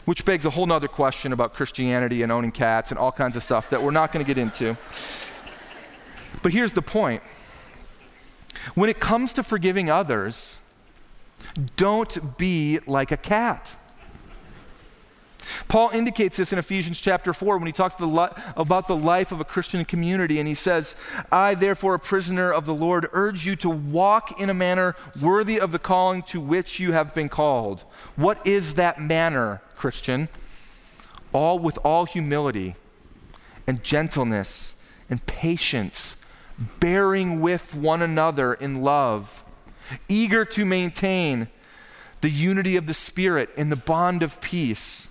Which 0.06 0.24
begs 0.24 0.46
a 0.46 0.50
whole 0.50 0.66
nother 0.66 0.88
question 0.88 1.34
about 1.34 1.54
Christianity 1.54 2.24
and 2.24 2.32
owning 2.32 2.52
cats 2.52 2.92
and 2.92 3.00
all 3.00 3.12
kinds 3.12 3.36
of 3.36 3.44
stuff 3.44 3.70
that 3.72 3.84
we're 3.84 3.92
not 3.92 4.12
going 4.12 4.24
to 4.24 4.28
get 4.28 4.38
into. 4.38 4.78
But 6.42 6.54
here's 6.54 6.74
the 6.74 6.82
point 6.82 7.24
when 8.74 8.90
it 8.90 9.00
comes 9.00 9.34
to 9.34 9.44
forgiving 9.44 9.90
others, 9.90 10.60
don't 11.76 12.38
be 12.38 12.80
like 12.88 13.12
a 13.12 13.18
cat. 13.18 13.76
Paul 15.68 15.90
indicates 15.94 16.38
this 16.38 16.54
in 16.54 16.60
Ephesians 16.60 17.00
chapter 17.00 17.34
4 17.34 17.58
when 17.58 17.68
he 17.68 17.74
talks 17.74 17.96
the 17.96 18.08
about 18.56 18.88
the 18.88 18.96
life 18.96 19.32
of 19.32 19.42
a 19.42 19.46
Christian 19.46 19.84
community, 19.86 20.40
and 20.40 20.48
he 20.48 20.54
says, 20.54 20.96
I, 21.32 21.56
therefore, 21.56 21.94
a 21.94 22.00
prisoner 22.00 22.52
of 22.52 22.66
the 22.66 22.74
Lord, 22.74 23.08
urge 23.12 23.46
you 23.46 23.56
to 23.58 23.70
walk 23.70 24.40
in 24.40 24.50
a 24.50 24.54
manner 24.54 24.96
worthy 25.22 25.60
of 25.60 25.72
the 25.72 25.80
calling 25.80 26.24
to 26.24 26.42
which 26.42 26.80
you 26.80 26.94
have 26.94 27.14
been 27.14 27.30
called. 27.30 27.84
What 28.16 28.46
is 28.46 28.76
that 28.76 29.02
manner, 29.02 29.62
Christian? 29.76 30.30
All 31.34 31.60
with 31.60 31.78
all 31.84 32.06
humility 32.06 32.76
and 33.66 33.84
gentleness 33.84 34.82
and 35.10 35.26
patience, 35.26 36.24
bearing 36.80 37.40
with 37.42 37.76
one 37.76 38.02
another 38.02 38.54
in 38.54 38.82
love, 38.82 39.44
eager 40.08 40.44
to 40.46 40.66
maintain 40.66 41.48
the 42.22 42.30
unity 42.30 42.76
of 42.76 42.88
the 42.88 42.94
Spirit 42.94 43.50
in 43.56 43.70
the 43.70 43.76
bond 43.76 44.24
of 44.24 44.42
peace. 44.42 45.10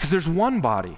Because 0.00 0.12
there's 0.12 0.26
one 0.26 0.62
body 0.62 0.96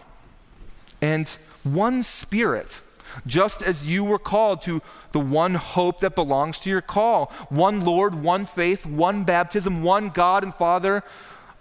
and 1.00 1.28
one 1.64 2.04
spirit, 2.04 2.82
just 3.26 3.60
as 3.60 3.84
you 3.84 4.04
were 4.04 4.18
called 4.20 4.62
to 4.62 4.80
the 5.10 5.18
one 5.18 5.56
hope 5.56 5.98
that 6.02 6.14
belongs 6.14 6.60
to 6.60 6.70
your 6.70 6.80
call 6.80 7.26
one 7.48 7.80
Lord, 7.80 8.14
one 8.14 8.46
faith, 8.46 8.86
one 8.86 9.24
baptism, 9.24 9.82
one 9.82 10.10
God 10.10 10.44
and 10.44 10.54
Father 10.54 11.02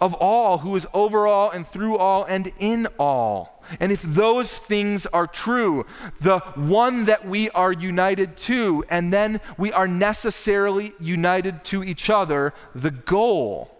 of 0.00 0.14
all, 0.14 0.58
who 0.58 0.76
is 0.76 0.86
over 0.94 1.26
all 1.26 1.50
and 1.50 1.66
through 1.66 1.98
all 1.98 2.22
and 2.22 2.52
in 2.60 2.86
all. 2.96 3.60
And 3.80 3.90
if 3.90 4.02
those 4.02 4.56
things 4.56 5.06
are 5.06 5.26
true, 5.26 5.84
the 6.20 6.38
one 6.54 7.06
that 7.06 7.26
we 7.26 7.50
are 7.50 7.72
united 7.72 8.36
to, 8.36 8.84
and 8.88 9.12
then 9.12 9.40
we 9.58 9.72
are 9.72 9.88
necessarily 9.88 10.92
united 11.00 11.64
to 11.64 11.82
each 11.82 12.08
other, 12.08 12.54
the 12.72 12.92
goal 12.92 13.76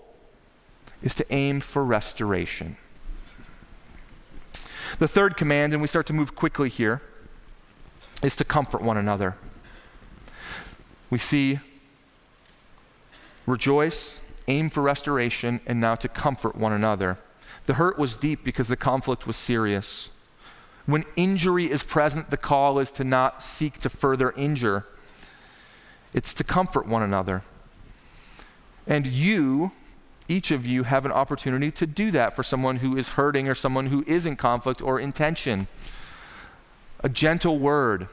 is 1.01 1.15
to 1.15 1.33
aim 1.33 1.61
for 1.61 1.85
restoration. 1.85 2.77
The 5.03 5.09
third 5.09 5.37
command, 5.37 5.73
and 5.73 5.83
we 5.83 5.89
start 5.89 6.07
to 6.07 6.13
move 6.13 6.37
quickly 6.37 6.69
here, 6.69 7.03
is 8.23 8.37
to 8.37 8.45
comfort 8.45 8.83
one 8.83 8.97
another. 8.97 9.35
We 11.11 11.19
see 11.19 11.59
rejoice, 13.45 14.23
aim 14.47 14.71
for 14.71 14.81
restoration, 14.81 15.59
and 15.67 15.81
now 15.81 15.97
to 15.97 16.07
comfort 16.07 16.55
one 16.55 16.73
another. 16.73 17.19
The 17.65 17.75
hurt 17.75 17.99
was 17.99 18.17
deep 18.17 18.45
because 18.45 18.69
the 18.69 18.77
conflict 18.77 19.27
was 19.27 19.37
serious. 19.37 20.11
When 20.87 21.03
injury 21.17 21.69
is 21.69 21.83
present, 21.83 22.31
the 22.31 22.37
call 22.37 22.79
is 22.79 22.93
to 22.93 23.03
not 23.03 23.43
seek 23.43 23.81
to 23.81 23.89
further 23.89 24.31
injure, 24.37 24.87
it's 26.15 26.33
to 26.35 26.45
comfort 26.45 26.87
one 26.87 27.03
another. 27.03 27.43
And 28.87 29.09
you, 29.09 29.73
each 30.33 30.51
of 30.51 30.67
you 30.67 30.85
have 30.85 31.05
an 31.05 31.13
opportunity 31.13 31.71
to 31.71 31.87
do 31.87 32.11
that 32.11 32.35
for 32.35 32.43
someone 32.43 32.77
who 32.77 32.97
is 32.97 33.11
hurting 33.11 33.49
or 33.49 33.55
someone 33.55 33.87
who 33.87 34.03
is 34.07 34.25
in 34.25 34.35
conflict 34.35 34.81
or 34.81 34.99
in 34.99 35.13
tension. 35.13 35.69
A 37.01 37.09
gentle 37.11 37.59
word, 37.59 38.09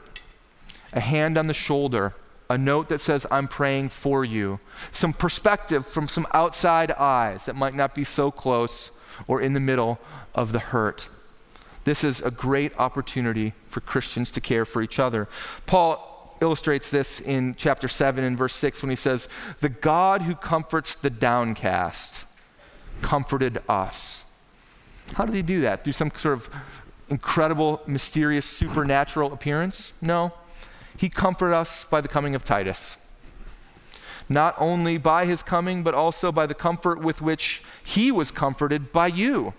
a 0.92 1.00
hand 1.00 1.38
on 1.38 1.46
the 1.46 1.54
shoulder, 1.54 2.14
a 2.50 2.58
note 2.58 2.90
that 2.90 3.00
says, 3.00 3.26
I'm 3.30 3.48
praying 3.48 3.88
for 3.88 4.22
you, 4.24 4.60
some 4.90 5.14
perspective 5.14 5.86
from 5.86 6.08
some 6.08 6.26
outside 6.34 6.90
eyes 6.92 7.46
that 7.46 7.56
might 7.56 7.74
not 7.74 7.94
be 7.94 8.04
so 8.04 8.30
close 8.30 8.90
or 9.26 9.40
in 9.40 9.54
the 9.54 9.60
middle 9.60 9.98
of 10.34 10.52
the 10.52 10.58
hurt. 10.58 11.08
This 11.84 12.04
is 12.04 12.20
a 12.20 12.30
great 12.30 12.78
opportunity 12.78 13.54
for 13.66 13.80
Christians 13.80 14.30
to 14.32 14.40
care 14.40 14.66
for 14.66 14.82
each 14.82 14.98
other. 14.98 15.26
Paul 15.66 16.09
illustrates 16.40 16.90
this 16.90 17.20
in 17.20 17.54
chapter 17.54 17.88
7 17.88 18.22
and 18.24 18.36
verse 18.36 18.54
6 18.54 18.82
when 18.82 18.90
he 18.90 18.96
says, 18.96 19.28
The 19.60 19.68
God 19.68 20.22
who 20.22 20.34
comforts 20.34 20.94
the 20.94 21.10
downcast 21.10 22.24
comforted 23.02 23.62
us. 23.68 24.24
How 25.14 25.24
did 25.24 25.34
he 25.34 25.42
do 25.42 25.60
that? 25.62 25.84
Through 25.84 25.94
some 25.94 26.10
sort 26.14 26.38
of 26.38 26.50
incredible, 27.08 27.82
mysterious, 27.86 28.46
supernatural 28.46 29.32
appearance? 29.32 29.92
No. 30.00 30.32
He 30.96 31.08
comforted 31.08 31.54
us 31.54 31.84
by 31.84 32.00
the 32.00 32.08
coming 32.08 32.34
of 32.34 32.44
Titus. 32.44 32.96
Not 34.28 34.54
only 34.58 34.96
by 34.96 35.26
his 35.26 35.42
coming, 35.42 35.82
but 35.82 35.94
also 35.94 36.30
by 36.30 36.46
the 36.46 36.54
comfort 36.54 37.00
with 37.00 37.20
which 37.20 37.62
he 37.82 38.12
was 38.12 38.30
comforted 38.30 38.92
by 38.92 39.08
you. 39.08 39.54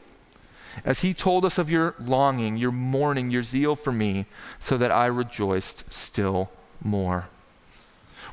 as 0.86 1.02
he 1.02 1.14
told 1.14 1.44
us 1.44 1.58
of 1.58 1.70
your 1.70 1.94
longing, 2.00 2.56
your 2.56 2.72
mourning, 2.72 3.30
your 3.30 3.44
zeal 3.44 3.76
for 3.76 3.92
me, 3.92 4.26
so 4.58 4.78
that 4.78 4.90
I 4.90 5.06
rejoiced 5.08 5.92
still 5.92 6.50
more. 6.84 7.30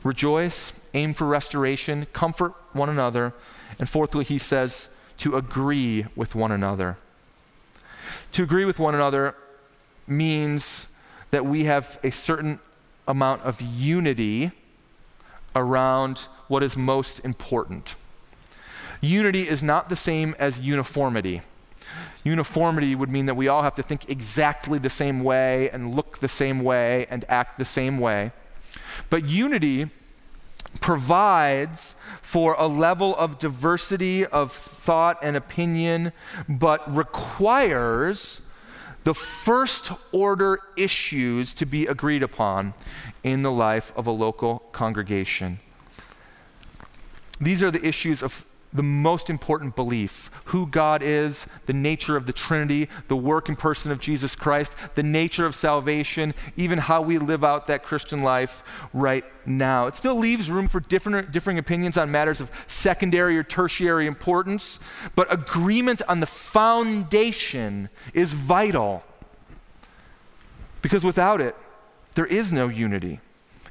Rejoice, 0.05 0.81
aim 0.95 1.13
for 1.13 1.27
restoration, 1.27 2.07
comfort 2.13 2.55
one 2.73 2.89
another, 2.89 3.33
and 3.79 3.89
fourthly, 3.89 4.25
he 4.25 4.39
says, 4.39 4.95
to 5.19 5.37
agree 5.37 6.07
with 6.15 6.35
one 6.35 6.53
another. 6.53 6.97
To 8.33 8.43
agree 8.43 8.65
with 8.65 8.79
one 8.79 8.95
another 8.95 9.35
means 10.07 10.89
that 11.31 11.45
we 11.45 11.65
have 11.65 11.99
a 12.03 12.11
certain 12.11 12.61
amount 13.07 13.43
of 13.43 13.61
unity 13.61 14.53
around 15.55 16.27
what 16.47 16.63
is 16.63 16.77
most 16.77 17.19
important. 17.21 17.97
Unity 19.01 19.43
is 19.49 19.63
not 19.63 19.89
the 19.89 19.97
same 19.97 20.35
as 20.39 20.61
uniformity. 20.61 21.43
Uniformity 22.25 22.95
would 22.95 23.11
mean 23.11 23.27
that 23.27 23.35
we 23.35 23.49
all 23.49 23.63
have 23.63 23.75
to 23.75 23.83
think 23.83 24.09
exactly 24.11 24.79
the 24.79 24.91
same 24.91 25.23
way 25.23 25.71
and 25.71 25.95
look 25.95 26.19
the 26.19 26.29
same 26.29 26.63
way 26.63 27.07
and 27.11 27.25
act 27.29 27.59
the 27.59 27.65
same 27.65 27.99
way. 27.99 28.33
But 29.11 29.25
unity 29.25 29.91
provides 30.81 31.95
for 32.21 32.55
a 32.59 32.67
level 32.67 33.17
of 33.17 33.39
diversity 33.39 34.27
of 34.27 34.53
thought 34.53 35.19
and 35.23 35.37
opinion, 35.37 36.13
but 36.49 36.95
requires 36.95 38.43
the 39.05 39.15
first 39.15 39.91
order 40.13 40.61
issues 40.77 41.55
to 41.55 41.65
be 41.65 41.87
agreed 41.87 42.23
upon 42.23 42.75
in 43.23 43.43
the 43.43 43.53
life 43.53 43.93
of 43.97 44.07
a 44.07 44.11
local 44.11 44.59
congregation. 44.73 45.61
These 47.41 47.63
are 47.63 47.71
the 47.71 47.87
issues 47.87 48.23
of 48.23 48.45
the 48.73 48.83
most 48.83 49.31
important 49.31 49.75
belief 49.75 50.31
who 50.47 50.67
God 50.67 51.03
is, 51.03 51.47
the 51.67 51.73
nature 51.73 52.17
of 52.17 52.27
the 52.27 52.33
Trinity, 52.33 52.89
the 53.09 53.17
work 53.17 53.49
and 53.49 53.59
person 53.59 53.91
of 53.91 53.99
Jesus 53.99 54.37
Christ, 54.37 54.75
the 54.95 55.03
nature 55.03 55.47
of 55.47 55.55
salvation, 55.55 56.35
even 56.57 56.79
how 56.79 57.01
we 57.01 57.19
live 57.19 57.43
out 57.43 57.67
that 57.67 57.83
Christian 57.83 58.23
life 58.23 58.63
right 58.93 59.25
now. 59.47 59.87
It 59.87 59.97
still 59.97 60.17
leaves 60.17 60.51
room 60.51 60.69
for 60.69 60.81
different, 60.81 61.33
differing 61.33 61.59
opinions 61.59 61.97
on 61.97 62.11
matters 62.11 62.41
of 62.41 62.51
secondary 62.67 63.39
or 63.39 63.43
tertiary 63.43 64.07
importance, 64.07 64.79
but 65.17 65.33
agreement 65.33 66.03
on 66.09 66.21
the 66.21 66.27
foundation 66.27 67.89
is 68.13 68.35
vital 68.35 69.03
because 70.83 71.05
without 71.05 71.41
it, 71.41 71.57
there 72.15 72.27
is 72.27 72.53
no 72.53 72.69
unity. 72.69 73.21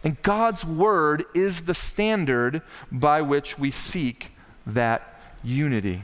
And 0.03 0.21
God's 0.21 0.63
word 0.63 1.25
is 1.33 1.63
the 1.63 1.73
standard 1.73 2.61
by 2.91 3.21
which 3.21 3.57
we 3.57 3.71
seek 3.71 4.31
that 4.67 5.19
unity. 5.43 6.03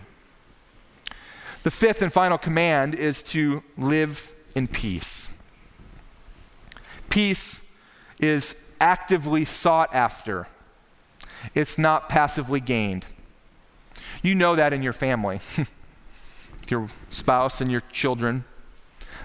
The 1.63 1.71
fifth 1.71 2.01
and 2.01 2.11
final 2.11 2.37
command 2.37 2.95
is 2.95 3.21
to 3.23 3.63
live 3.77 4.33
in 4.55 4.67
peace. 4.67 5.37
Peace 7.09 7.77
is 8.19 8.71
actively 8.81 9.45
sought 9.45 9.93
after, 9.93 10.47
it's 11.53 11.77
not 11.77 12.09
passively 12.09 12.59
gained. 12.59 13.05
You 14.21 14.33
know 14.35 14.55
that 14.55 14.71
in 14.71 14.81
your 14.81 14.93
family, 14.93 15.41
your 16.69 16.87
spouse 17.09 17.59
and 17.59 17.69
your 17.69 17.81
children. 17.91 18.45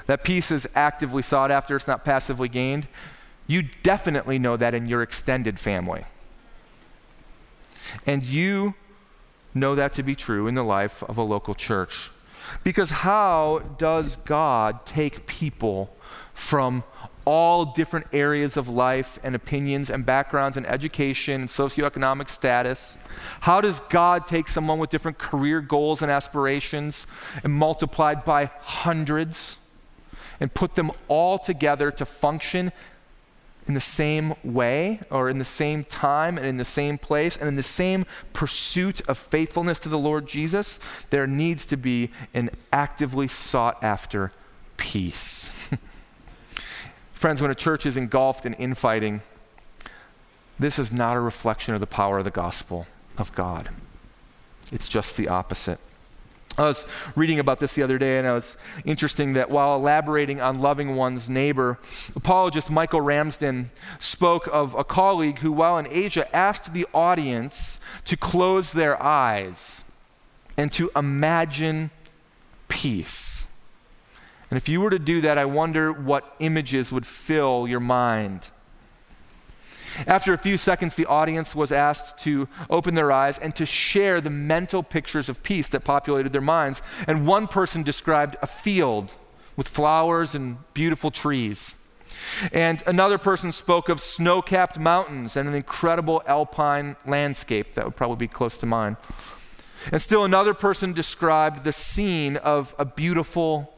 That 0.07 0.25
peace 0.25 0.51
is 0.51 0.67
actively 0.75 1.23
sought 1.23 1.51
after, 1.51 1.77
it's 1.77 1.87
not 1.87 2.05
passively 2.05 2.49
gained. 2.49 2.89
You 3.47 3.63
definitely 3.83 4.39
know 4.39 4.57
that 4.57 4.75
in 4.75 4.87
your 4.87 5.03
extended 5.03 5.59
family. 5.59 6.05
And 8.07 8.23
you 8.23 8.75
know 9.55 9.75
that 9.75 9.93
to 9.95 10.03
be 10.03 10.15
true 10.15 10.47
in 10.47 10.55
the 10.55 10.63
life 10.63 11.03
of 11.05 11.19
a 11.19 11.23
local 11.23 11.55
church. 11.55 12.11
Because 12.65 12.91
how 12.91 13.61
does 13.79 14.17
God 14.17 14.87
take 14.87 15.27
people 15.27 15.95
from 16.35 16.85
all 17.25 17.67
different 17.67 18.07
areas 18.11 18.57
of 18.57 18.69
life 18.69 19.19
and 19.23 19.35
opinions 19.35 19.91
and 19.91 20.07
backgrounds 20.07 20.57
and 20.57 20.67
education 20.67 21.43
and 21.43 21.51
socioeconomic 21.51 22.29
status? 22.29 22.97
How 23.41 23.61
does 23.61 23.81
God 23.81 24.27
take 24.27 24.49
someone 24.49 24.79
with 24.79 24.89
different 24.89 25.19
career 25.19 25.61
goals 25.61 26.01
and 26.01 26.11
aspirations 26.11 27.07
and 27.45 27.53
multiplied 27.53 28.25
by 28.25 28.51
hundreds 28.61 29.59
and 30.41 30.55
put 30.55 30.75
them 30.75 30.91
all 31.09 31.39
together 31.39 31.91
to 31.91 32.07
function 32.07 32.73
in 33.69 33.75
the 33.75 33.81
same 33.81 34.35
way 34.43 34.99
or 35.11 35.29
in 35.29 35.39
the 35.39 35.45
same 35.45 35.85
time 35.85 36.39
and 36.39 36.47
in 36.47 36.57
the 36.57 36.65
same 36.65 36.97
place 36.97 37.37
and 37.37 37.47
in 37.47 37.55
the 37.55 37.63
same 37.63 38.07
pursuit 38.33 39.07
of 39.07 39.19
faithfulness 39.19 39.79
to 39.79 39.91
the 39.91 39.99
Lord 39.99 40.27
Jesus, 40.27 40.81
there 41.11 41.27
needs 41.27 41.67
to 41.67 41.77
be 41.77 42.11
an 42.33 42.49
actively 42.73 43.29
sought 43.29 43.83
after 43.85 44.33
peace. 44.79 45.53
Friends, 47.13 47.43
when 47.43 47.51
a 47.51 47.55
church 47.55 47.85
is 47.85 47.99
engulfed 47.99 48.47
in 48.47 48.55
infighting, 48.55 49.21
this 50.59 50.79
is 50.79 50.91
not 50.91 51.17
a 51.17 51.21
reflection 51.21 51.75
of 51.75 51.81
the 51.81 51.87
power 51.87 52.19
of 52.19 52.25
the 52.25 52.31
gospel 52.31 52.87
of 53.19 53.35
God. 53.35 53.69
It's 54.73 54.89
just 54.89 55.17
the 55.17 55.29
opposite. 55.29 55.79
I 56.59 56.65
was 56.65 56.87
reading 57.15 57.39
about 57.39 57.61
this 57.61 57.77
the 57.77 57.85
other 57.85 57.99
day, 57.99 58.19
and 58.19 58.27
it 58.27 58.33
was 58.33 58.57
interesting 58.85 59.35
that 59.35 59.49
while 59.49 59.77
elaborating 59.77 60.41
on 60.41 60.61
loving 60.61 60.97
one's 60.97 61.31
neighbor, 61.31 61.79
apologist 62.17 62.69
Michael 62.69 63.01
Ramsden 63.01 63.71
spoke 64.01 64.49
of 64.53 64.75
a 64.75 64.83
colleague 64.83 65.39
who, 65.39 65.53
while 65.53 65.79
in 65.79 65.87
Asia, 65.87 66.35
asked 66.35 66.73
the 66.73 66.85
audience 66.93 67.79
to 68.07 68.17
close 68.17 68.73
their 68.73 69.01
eyes 69.01 69.85
and 70.57 70.73
to 70.73 70.91
imagine 70.97 71.91
peace. 72.67 73.55
And 74.51 74.57
if 74.57 74.69
you 74.69 74.81
were 74.81 74.91
to 74.91 74.99
do 74.99 75.21
that, 75.21 75.39
I 75.39 75.45
wonder 75.45 75.93
what 75.93 76.35
images 76.41 76.91
would 76.91 77.07
fill 77.07 77.69
your 77.69 77.81
mind. 77.81 78.49
After 80.07 80.33
a 80.33 80.39
few 80.39 80.57
seconds, 80.57 80.97
the 80.97 81.07
audience 81.07 81.55
was 81.55 81.73
asked 81.73 82.19
to 82.21 82.49
open 82.71 82.95
their 82.95 83.11
eyes 83.11 83.39
and 83.39 83.55
to 83.57 83.67
share 83.67 84.21
the 84.21 84.31
mental 84.31 84.83
pictures 84.83 85.29
of 85.29 85.43
peace 85.43 85.69
that 85.71 85.85
populated 85.85 86.33
their 86.33 86.41
minds. 86.41 86.83
And 87.07 87.27
one 87.27 87.47
person 87.47 87.83
described 87.83 88.37
a 88.43 88.47
field 88.47 89.15
with 89.57 89.69
flowers 89.69 90.35
and 90.35 90.59
beautiful 90.75 91.11
trees. 91.11 91.75
And 92.53 92.83
another 92.87 93.19
person 93.19 93.53
spoke 93.53 93.89
of 93.89 94.01
snow 94.01 94.43
capped 94.43 94.79
mountains 94.79 95.37
and 95.37 95.49
an 95.49 95.55
incredible 95.55 96.23
alpine 96.27 96.97
landscape 97.07 97.75
that 97.75 97.85
would 97.85 97.97
probably 97.97 98.17
be 98.17 98.29
close 98.29 98.57
to 98.59 98.67
mine. 98.67 98.97
And 99.93 100.03
still 100.03 100.25
another 100.25 100.55
person 100.55 100.93
described 100.93 101.65
the 101.65 101.73
scene 101.73 102.37
of 102.37 102.75
a 102.79 102.85
beautiful, 102.85 103.73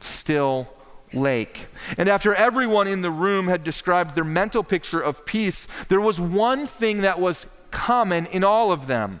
still 0.00 0.72
lake. 1.14 1.66
And 1.96 2.08
after 2.08 2.34
everyone 2.34 2.88
in 2.88 3.02
the 3.02 3.10
room 3.10 3.48
had 3.48 3.64
described 3.64 4.14
their 4.14 4.24
mental 4.24 4.62
picture 4.62 5.00
of 5.00 5.24
peace, 5.24 5.66
there 5.88 6.00
was 6.00 6.20
one 6.20 6.66
thing 6.66 7.02
that 7.02 7.20
was 7.20 7.46
common 7.70 8.26
in 8.26 8.44
all 8.44 8.72
of 8.72 8.86
them. 8.86 9.20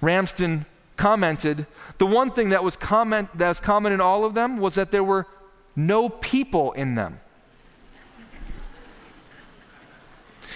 Ramsden 0.00 0.66
commented, 0.96 1.66
the 1.98 2.06
one 2.06 2.30
thing 2.30 2.50
that 2.50 2.62
was, 2.62 2.76
that 2.76 3.38
was 3.38 3.60
common 3.60 3.92
in 3.92 4.00
all 4.00 4.24
of 4.24 4.34
them 4.34 4.58
was 4.58 4.74
that 4.74 4.90
there 4.90 5.04
were 5.04 5.26
no 5.74 6.08
people 6.08 6.72
in 6.72 6.94
them. 6.94 7.20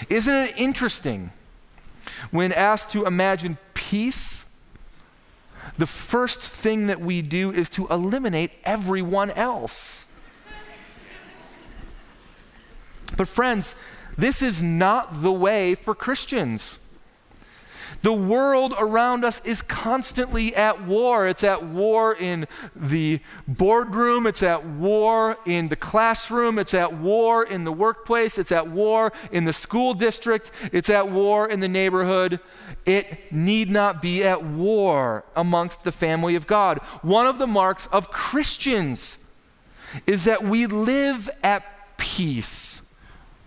Isn't 0.09 0.35
it 0.35 0.55
interesting 0.57 1.33
when 2.31 2.53
asked 2.53 2.91
to 2.91 3.07
imagine 3.07 3.57
peace? 3.75 4.42
The 5.79 5.87
first 5.87 6.41
thing 6.41 6.87
that 6.87 7.01
we 7.01 7.23
do 7.23 7.51
is 7.51 7.69
to 7.71 7.87
eliminate 7.89 8.53
everyone 8.65 9.31
else. 9.33 10.07
But, 13.17 13.29
friends, 13.29 13.75
this 14.17 14.43
is 14.43 14.63
not 14.63 15.23
the 15.23 15.33
way 15.33 15.75
for 15.75 15.95
Christians. 15.95 16.79
The 18.01 18.13
world 18.13 18.75
around 18.79 19.25
us 19.25 19.45
is 19.45 19.61
constantly 19.61 20.57
at 20.57 20.83
war. 20.83 21.29
It's 21.29 21.45
at 21.45 21.65
war 21.65 22.15
in 22.15 22.47
the 22.75 23.21
boardroom, 23.47 24.27
it's 24.27 24.43
at 24.43 24.65
war 24.65 25.37
in 25.45 25.69
the 25.69 25.77
classroom, 25.77 26.59
it's 26.59 26.75
at 26.75 26.95
war 26.95 27.45
in 27.45 27.65
the 27.65 27.73
workplace, 27.73 28.39
it's 28.39 28.51
at 28.51 28.69
war 28.69 29.13
in 29.31 29.45
the 29.45 29.53
school 29.53 29.95
district, 29.95 30.51
it's 30.73 30.89
at 30.89 31.11
war 31.11 31.49
in 31.49 31.61
the 31.61 31.69
neighborhood. 31.69 32.41
It 32.85 33.31
need 33.31 33.71
not 33.71 34.03
be 34.03 34.25
at 34.25 34.43
war 34.43 35.25
amongst 35.37 35.85
the 35.85 35.93
family 35.93 36.35
of 36.35 36.47
God. 36.47 36.79
One 37.03 37.27
of 37.27 37.39
the 37.39 37.47
marks 37.47 37.87
of 37.89 38.11
Christians 38.11 39.19
is 40.07 40.25
that 40.25 40.43
we 40.43 40.67
live 40.67 41.29
at 41.45 41.97
peace 41.99 42.93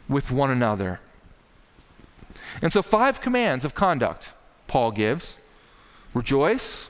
with 0.08 0.32
one 0.32 0.52
another. 0.52 1.00
And 2.62 2.72
so, 2.72 2.82
five 2.82 3.20
commands 3.20 3.66
of 3.66 3.76
conduct 3.76 4.32
Paul 4.76 4.92
gives 4.92 5.40
rejoice, 6.14 6.90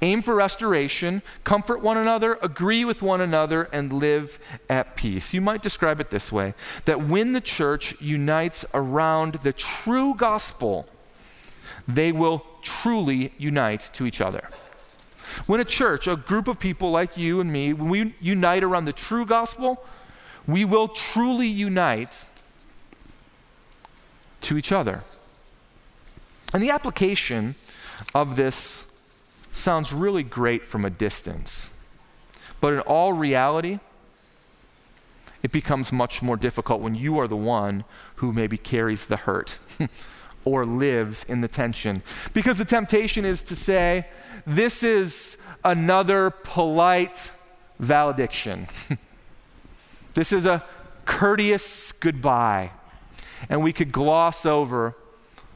aim 0.00 0.22
for 0.22 0.34
restoration, 0.34 1.20
comfort 1.44 1.82
one 1.82 1.98
another, 1.98 2.38
agree 2.40 2.86
with 2.86 3.02
one 3.02 3.20
another, 3.20 3.64
and 3.64 3.92
live 3.92 4.38
at 4.70 4.96
peace. 4.96 5.34
You 5.34 5.42
might 5.42 5.60
describe 5.60 6.00
it 6.00 6.08
this 6.08 6.32
way 6.32 6.54
that 6.86 7.06
when 7.06 7.34
the 7.34 7.42
church 7.42 8.00
unites 8.00 8.64
around 8.72 9.34
the 9.42 9.52
true 9.52 10.14
gospel, 10.14 10.88
they 11.86 12.12
will 12.12 12.46
truly 12.62 13.34
unite 13.36 13.90
to 13.92 14.06
each 14.06 14.22
other. 14.22 14.48
When 15.44 15.60
a 15.60 15.66
church, 15.66 16.08
a 16.08 16.16
group 16.16 16.48
of 16.48 16.58
people 16.58 16.90
like 16.90 17.18
you 17.18 17.42
and 17.42 17.52
me, 17.52 17.74
when 17.74 17.90
we 17.90 18.14
unite 18.22 18.64
around 18.64 18.86
the 18.86 18.92
true 18.94 19.26
gospel, 19.26 19.84
we 20.46 20.64
will 20.64 20.88
truly 20.88 21.48
unite 21.48 22.24
to 24.40 24.56
each 24.56 24.72
other. 24.72 25.02
And 26.52 26.62
the 26.62 26.70
application 26.70 27.54
of 28.14 28.36
this 28.36 28.92
sounds 29.52 29.92
really 29.92 30.22
great 30.22 30.64
from 30.64 30.84
a 30.84 30.90
distance. 30.90 31.70
But 32.60 32.74
in 32.74 32.80
all 32.80 33.12
reality, 33.12 33.80
it 35.42 35.50
becomes 35.50 35.92
much 35.92 36.22
more 36.22 36.36
difficult 36.36 36.80
when 36.80 36.94
you 36.94 37.18
are 37.18 37.26
the 37.26 37.36
one 37.36 37.84
who 38.16 38.32
maybe 38.32 38.56
carries 38.56 39.06
the 39.06 39.18
hurt 39.18 39.58
or 40.44 40.64
lives 40.64 41.24
in 41.24 41.40
the 41.40 41.48
tension. 41.48 42.02
Because 42.32 42.58
the 42.58 42.64
temptation 42.64 43.24
is 43.24 43.42
to 43.44 43.56
say, 43.56 44.06
this 44.46 44.82
is 44.82 45.38
another 45.64 46.30
polite 46.30 47.32
valediction. 47.78 48.68
this 50.14 50.32
is 50.32 50.46
a 50.46 50.64
courteous 51.04 51.92
goodbye. 51.92 52.70
And 53.48 53.62
we 53.62 53.72
could 53.72 53.90
gloss 53.90 54.46
over 54.46 54.94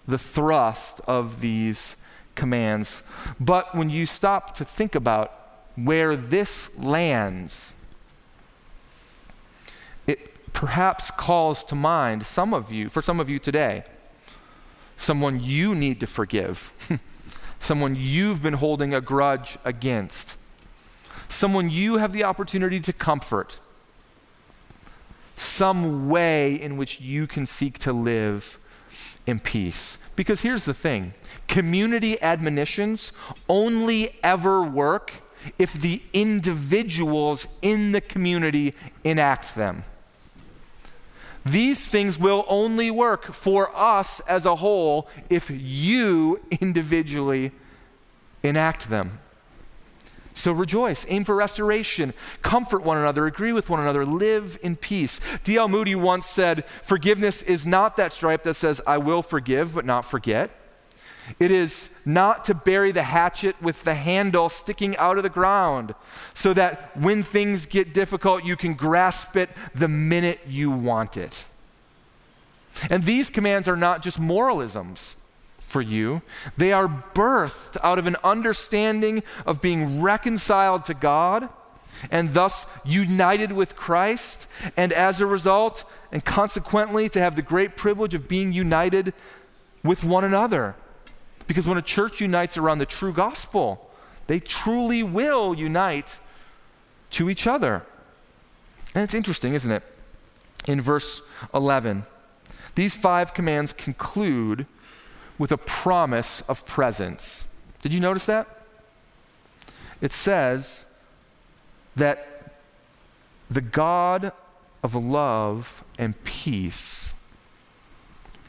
the 0.07 0.19
thrust 0.19 1.01
of 1.07 1.41
these 1.41 1.97
commands. 2.35 3.03
But 3.41 3.75
when 3.75 3.91
you 3.91 4.07
stop 4.07 4.55
to 4.57 4.65
think 4.65 4.95
about 4.95 5.33
where 5.75 6.17
this 6.17 6.79
lands, 6.79 7.75
it 10.07 10.53
perhaps 10.53 11.11
calls 11.11 11.65
to 11.65 11.75
mind 11.75 12.25
some 12.25 12.55
of 12.55 12.71
you, 12.71 12.89
for 12.89 13.03
some 13.03 13.21
of 13.21 13.29
you 13.29 13.39
today, 13.39 13.85
someone 14.97 15.41
you 15.41 15.75
need 15.75 16.01
to 16.01 16.07
forgive, 16.07 16.73
someone 17.59 17.97
you've 17.97 18.43
been 18.43 18.55
holding 18.55 18.95
a 18.95 19.01
grudge 19.01 19.59
against, 19.65 20.37
someone 21.29 21.69
you 21.69 21.97
have 21.97 22.13
the 22.13 22.25
opportunity 22.25 22.81
to 22.81 22.93
comfort, 22.93 23.59
some 25.35 26.09
way 26.09 26.55
in 26.55 26.79
which 26.79 27.01
you 27.01 27.27
can 27.27 27.45
seek 27.45 27.79
to 27.79 27.93
live 27.93 28.59
in 29.27 29.41
peace. 29.41 29.99
Because 30.17 30.43
here's 30.43 30.65
the 30.65 30.75
thing 30.75 31.15
community 31.49 32.21
admonitions 32.23 33.13
only 33.49 34.17
ever 34.23 34.63
work 34.63 35.13
if 35.59 35.73
the 35.73 36.03
individuals 36.13 37.47
in 37.63 37.93
the 37.93 38.01
community 38.01 38.75
enact 39.05 39.55
them. 39.55 39.85
These 41.45 41.87
things 41.87 42.19
will 42.19 42.45
only 42.49 42.91
work 42.91 43.33
for 43.33 43.71
us 43.77 44.19
as 44.21 44.47
a 44.47 44.57
whole 44.57 45.09
if 45.31 45.49
you 45.49 46.41
individually 46.61 47.53
enact 48.43 48.89
them. 48.89 49.21
So 50.37 50.53
rejoice, 50.53 51.07
aim 51.09 51.25
for 51.25 51.35
restoration, 51.35 52.13
comfort 52.43 52.83
one 52.83 52.99
another, 52.99 53.25
agree 53.27 53.55
with 53.55 53.71
one 53.71 53.81
another, 53.81 54.05
live 54.05 54.59
in 54.61 54.77
peace. 54.77 55.19
D.L. 55.45 55.67
Moody 55.67 55.95
once 55.95 56.27
said, 56.27 56.67
Forgiveness 56.67 57.41
is 57.41 57.67
not 57.67 57.97
that 57.97 58.13
stripe 58.13 58.43
that 58.43 58.53
says, 58.53 58.83
I 58.87 58.99
will 58.99 59.23
forgive 59.23 59.75
but 59.75 59.87
not 59.87 60.05
forget. 60.05 60.51
It 61.41 61.51
is 61.51 61.89
not 62.05 62.45
to 62.45 62.55
bury 62.55 62.93
the 62.93 63.03
hatchet 63.03 63.61
with 63.63 63.83
the 63.85 63.95
handle 63.95 64.51
sticking 64.51 64.95
out 64.99 65.17
of 65.17 65.23
the 65.23 65.31
ground, 65.31 65.95
so 66.35 66.53
that 66.53 66.95
when 66.95 67.23
things 67.23 67.65
get 67.65 67.95
difficult, 67.95 68.45
you 68.45 68.57
can 68.57 68.75
grasp 68.75 69.37
it 69.37 69.49
the 69.75 69.89
minute 69.89 70.41
you 70.47 70.71
want 70.71 71.17
it. 71.17 71.47
And 72.91 73.05
these 73.05 73.31
commands 73.31 73.69
are 73.69 73.77
not 73.77 74.03
just 74.03 74.21
moralisms 74.21 75.17
for 75.67 75.83
you, 75.83 76.23
they 76.57 76.73
are 76.73 76.87
birthed 76.87 77.77
out 77.83 77.99
of 77.99 78.07
an 78.07 78.17
understanding 78.23 79.23
of 79.45 79.61
being 79.61 80.01
reconciled 80.01 80.85
to 80.85 80.95
God 80.95 81.49
and 82.11 82.35
thus 82.35 82.79
united 82.85 83.53
with 83.53 83.75
Christ, 83.75 84.47
and 84.77 84.93
as 84.93 85.21
a 85.21 85.27
result, 85.27 85.85
and 86.13 86.25
consequently, 86.25 87.09
to 87.09 87.21
have 87.21 87.37
the 87.37 87.43
great 87.43 87.77
privilege 87.77 88.15
of 88.15 88.29
being 88.29 88.53
united 88.53 89.13
with 89.83 90.05
one 90.05 90.23
another. 90.23 90.77
Because 91.47 91.67
when 91.67 91.79
a 91.79 91.83
church 91.83 92.21
unites 92.21 92.57
around 92.57 92.79
the 92.79 92.87
true 92.87 93.13
gospel, 93.13 93.91
they 94.27 94.39
truly 94.39 95.03
will 95.03 95.55
unite 95.55 96.21
to 97.13 97.31
each 97.31 97.47
other. 97.47 97.83
And 98.95 99.03
it's 99.03 99.15
interesting, 99.15 99.55
isn't 99.55 99.73
it? 99.73 99.83
In 100.67 100.81
verse 100.81 101.23
11, 101.55 102.05
these 102.75 102.95
five 102.95 103.33
commands 103.35 103.73
conclude 103.73 104.67
with 105.39 105.53
a 105.53 105.57
promise 105.57 106.41
of 106.43 106.67
presence. 106.67 107.53
Did 107.83 107.93
you 107.93 108.01
notice 108.01 108.27
that? 108.27 108.49
It 110.01 110.13
says 110.13 110.87
that 111.95 112.55
the 113.51 113.61
God 113.61 114.33
of 114.83 114.95
love 114.95 115.85
and 115.99 116.23
peace 116.25 117.15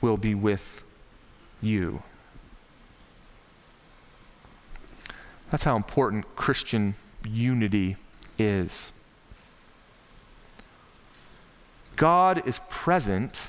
will 0.01 0.17
be 0.17 0.35
with 0.35 0.83
you. 1.61 2.03
That's 5.49 5.63
how 5.63 5.75
important 5.75 6.35
Christian 6.35 6.95
unity 7.23 7.95
is. 8.37 8.91
God 11.95 12.45
is 12.45 12.59
present 12.69 13.47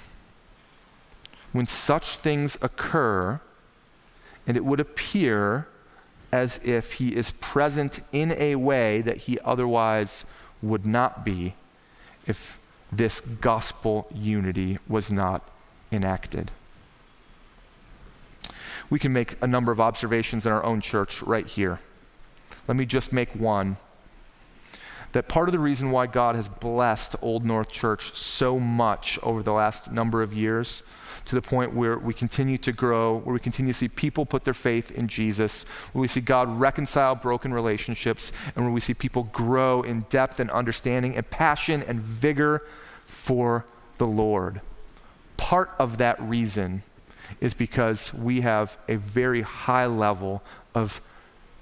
when 1.53 1.67
such 1.67 2.17
things 2.17 2.57
occur, 2.63 3.41
and 4.47 4.57
it 4.57 4.65
would 4.65 4.81
appear 4.81 5.69
as 6.31 6.63
if 6.65 6.95
he 6.95 7.15
is 7.15 7.31
present 7.33 8.01
in 8.13 8.33
a 8.33 8.55
way 8.57 9.01
that 9.01 9.19
he 9.19 9.39
otherwise 9.41 10.25
would 10.61 10.85
not 10.85 11.25
be 11.25 11.55
if 12.27 12.59
this 12.93 13.21
gospel 13.21 14.07
unity 14.13 14.79
was 14.89 15.11
not 15.11 15.43
enacted 15.91 16.51
we 18.91 18.99
can 18.99 19.13
make 19.13 19.37
a 19.43 19.47
number 19.47 19.73
of 19.73 19.81
observations 19.81 20.47
in 20.47 20.53
our 20.53 20.65
own 20.65 20.81
church 20.81 21.23
right 21.23 21.47
here. 21.47 21.81
Let 22.67 22.77
me 22.77 22.87
just 22.87 23.13
make 23.13 23.35
one. 23.35 23.77
That 25.13 25.29
part 25.29 25.49
of 25.49 25.53
the 25.53 25.59
reason 25.59 25.91
why 25.91 26.07
God 26.07 26.37
has 26.37 26.49
blessed 26.49 27.17
Old 27.23 27.45
North 27.45 27.71
Church 27.71 28.15
so 28.17 28.59
much 28.59 29.19
over 29.23 29.43
the 29.43 29.53
last 29.53 29.91
number 29.91 30.23
of 30.23 30.35
years, 30.35 30.83
to 31.29 31.35
the 31.35 31.43
point 31.43 31.75
where 31.75 31.99
we 31.99 32.15
continue 32.15 32.57
to 32.57 32.73
grow, 32.73 33.19
where 33.19 33.35
we 33.35 33.39
continue 33.39 33.73
to 33.73 33.79
see 33.79 33.89
people 33.89 34.25
put 34.25 34.45
their 34.45 34.55
faith 34.55 34.91
in 34.91 35.09
Jesus, 35.09 35.65
where 35.93 36.01
we 36.01 36.09
see 36.09 36.23
God 36.23 36.59
reconcile 36.59 37.15
broken 37.15 37.53
relationships, 37.53 38.33
and 38.57 38.65
where 38.65 38.73
we 38.73 38.81
see 38.81 38.95
people 38.95 39.25
grow 39.25 39.83
in 39.83 40.07
depth 40.09 40.41
and 40.41 40.51
understanding 40.51 41.15
and 41.17 41.29
passion 41.29 41.83
and 41.87 42.01
vigor 42.01 42.63
for 43.05 43.67
the 43.99 44.07
Lord. 44.07 44.63
Part 45.37 45.71
of 45.79 45.99
that 45.99 46.21
reason 46.21 46.83
is 47.41 47.53
because 47.53 48.15
we 48.15 48.41
have 48.41 48.79
a 48.89 48.97
very 48.97 49.43
high 49.43 49.87
level 49.87 50.43
of 50.75 51.03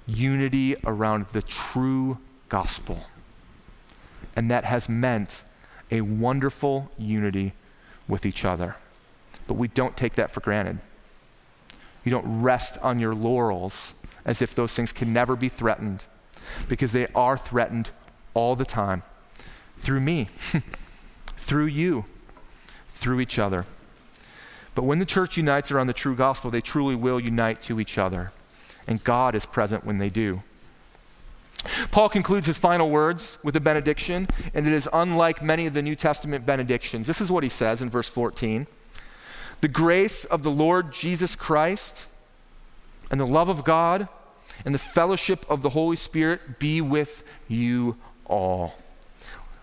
unity 0.05 0.77
around 0.85 1.27
the 1.27 1.41
true 1.41 2.19
gospel. 2.47 3.01
And 4.33 4.49
that 4.49 4.63
has 4.63 4.87
meant 4.87 5.43
a 5.91 6.01
wonderful 6.01 6.89
unity 6.97 7.51
with 8.07 8.25
each 8.25 8.45
other. 8.45 8.77
But 9.47 9.55
we 9.55 9.67
don't 9.69 9.95
take 9.97 10.15
that 10.15 10.31
for 10.31 10.41
granted. 10.41 10.79
You 12.03 12.11
don't 12.11 12.41
rest 12.41 12.77
on 12.83 12.99
your 12.99 13.13
laurels 13.13 13.93
as 14.25 14.41
if 14.41 14.53
those 14.53 14.73
things 14.73 14.91
can 14.91 15.13
never 15.13 15.35
be 15.35 15.49
threatened, 15.49 16.05
because 16.67 16.91
they 16.91 17.07
are 17.15 17.37
threatened 17.37 17.91
all 18.33 18.55
the 18.55 18.65
time 18.65 19.03
through 19.77 20.01
me, 20.01 20.29
through 21.27 21.65
you, 21.65 22.05
through 22.89 23.21
each 23.21 23.39
other. 23.39 23.65
But 24.75 24.83
when 24.83 24.99
the 24.99 25.05
church 25.05 25.37
unites 25.37 25.71
around 25.71 25.87
the 25.87 25.93
true 25.93 26.15
gospel, 26.15 26.51
they 26.51 26.61
truly 26.61 26.95
will 26.95 27.19
unite 27.19 27.61
to 27.63 27.79
each 27.79 27.97
other. 27.97 28.31
And 28.85 29.03
God 29.03 29.33
is 29.33 29.45
present 29.45 29.85
when 29.85 29.97
they 29.97 30.09
do. 30.09 30.43
Paul 31.91 32.09
concludes 32.09 32.47
his 32.47 32.57
final 32.57 32.89
words 32.89 33.37
with 33.43 33.55
a 33.55 33.59
benediction, 33.59 34.27
and 34.53 34.67
it 34.67 34.73
is 34.73 34.87
unlike 34.93 35.41
many 35.41 35.65
of 35.65 35.73
the 35.73 35.81
New 35.81 35.95
Testament 35.95 36.45
benedictions. 36.45 37.07
This 37.07 37.19
is 37.19 37.31
what 37.31 37.43
he 37.43 37.49
says 37.49 37.81
in 37.81 37.89
verse 37.89 38.07
14 38.07 38.67
The 39.61 39.67
grace 39.67 40.23
of 40.25 40.43
the 40.43 40.51
Lord 40.51 40.91
Jesus 40.93 41.35
Christ, 41.35 42.07
and 43.09 43.19
the 43.19 43.25
love 43.25 43.49
of 43.49 43.63
God, 43.63 44.07
and 44.65 44.73
the 44.73 44.79
fellowship 44.79 45.45
of 45.49 45.61
the 45.61 45.69
Holy 45.69 45.95
Spirit 45.95 46.59
be 46.59 46.81
with 46.81 47.23
you 47.47 47.97
all. 48.25 48.73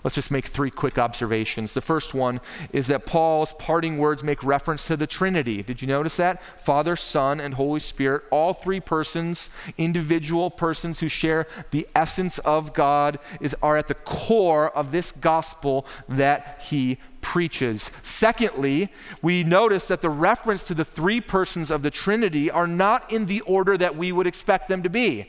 Let's 0.04 0.16
just 0.16 0.30
make 0.30 0.48
three 0.48 0.70
quick 0.70 0.98
observations. 0.98 1.72
The 1.72 1.80
first 1.80 2.12
one 2.12 2.42
is 2.74 2.88
that 2.88 3.06
Paul's 3.06 3.54
parting 3.54 3.96
words 3.96 4.22
make 4.22 4.44
reference 4.44 4.86
to 4.88 4.98
the 4.98 5.06
Trinity. 5.06 5.62
Did 5.62 5.80
you 5.80 5.88
notice 5.88 6.18
that? 6.18 6.42
Father, 6.60 6.94
Son, 6.94 7.40
and 7.40 7.54
Holy 7.54 7.80
Spirit, 7.80 8.24
all 8.30 8.52
three 8.52 8.80
persons, 8.80 9.48
individual 9.78 10.50
persons 10.50 11.00
who 11.00 11.08
share 11.08 11.46
the 11.70 11.88
essence 11.94 12.38
of 12.40 12.74
God, 12.74 13.18
is, 13.40 13.56
are 13.62 13.78
at 13.78 13.88
the 13.88 13.94
core 13.94 14.68
of 14.76 14.92
this 14.92 15.10
gospel 15.10 15.86
that 16.06 16.62
he 16.68 16.98
preaches. 17.24 17.90
Secondly, 18.02 18.90
we 19.22 19.42
notice 19.42 19.88
that 19.88 20.02
the 20.02 20.10
reference 20.10 20.64
to 20.66 20.74
the 20.74 20.84
three 20.84 21.22
persons 21.22 21.70
of 21.70 21.82
the 21.82 21.90
Trinity 21.90 22.50
are 22.50 22.66
not 22.66 23.10
in 23.10 23.24
the 23.26 23.40
order 23.40 23.78
that 23.78 23.96
we 23.96 24.12
would 24.12 24.26
expect 24.26 24.68
them 24.68 24.82
to 24.82 24.90
be. 24.90 25.26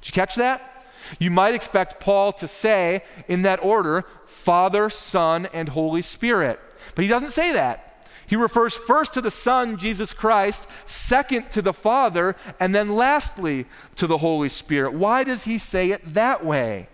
Did 0.00 0.08
you 0.08 0.12
catch 0.12 0.34
that? 0.34 0.84
You 1.20 1.30
might 1.30 1.54
expect 1.54 2.00
Paul 2.00 2.32
to 2.32 2.48
say 2.48 3.04
in 3.28 3.42
that 3.42 3.62
order, 3.62 4.04
Father, 4.26 4.90
Son, 4.90 5.46
and 5.54 5.70
Holy 5.70 6.02
Spirit. 6.02 6.58
But 6.96 7.04
he 7.04 7.08
doesn't 7.08 7.30
say 7.30 7.52
that. 7.52 8.04
He 8.26 8.36
refers 8.36 8.76
first 8.76 9.14
to 9.14 9.20
the 9.20 9.30
Son, 9.30 9.78
Jesus 9.78 10.12
Christ, 10.12 10.68
second 10.86 11.50
to 11.52 11.62
the 11.62 11.72
Father, 11.72 12.36
and 12.58 12.74
then 12.74 12.96
lastly 12.96 13.66
to 13.94 14.06
the 14.06 14.18
Holy 14.18 14.48
Spirit. 14.48 14.92
Why 14.92 15.22
does 15.24 15.44
he 15.44 15.56
say 15.56 15.92
it 15.92 16.14
that 16.14 16.44
way? 16.44 16.88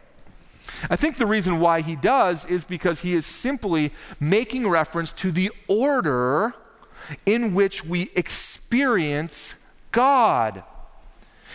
I 0.90 0.96
think 0.96 1.16
the 1.16 1.26
reason 1.26 1.60
why 1.60 1.80
he 1.80 1.96
does 1.96 2.44
is 2.46 2.64
because 2.64 3.02
he 3.02 3.14
is 3.14 3.26
simply 3.26 3.92
making 4.20 4.68
reference 4.68 5.12
to 5.14 5.30
the 5.30 5.50
order 5.68 6.54
in 7.26 7.54
which 7.54 7.84
we 7.84 8.10
experience 8.14 9.56
God. 9.92 10.62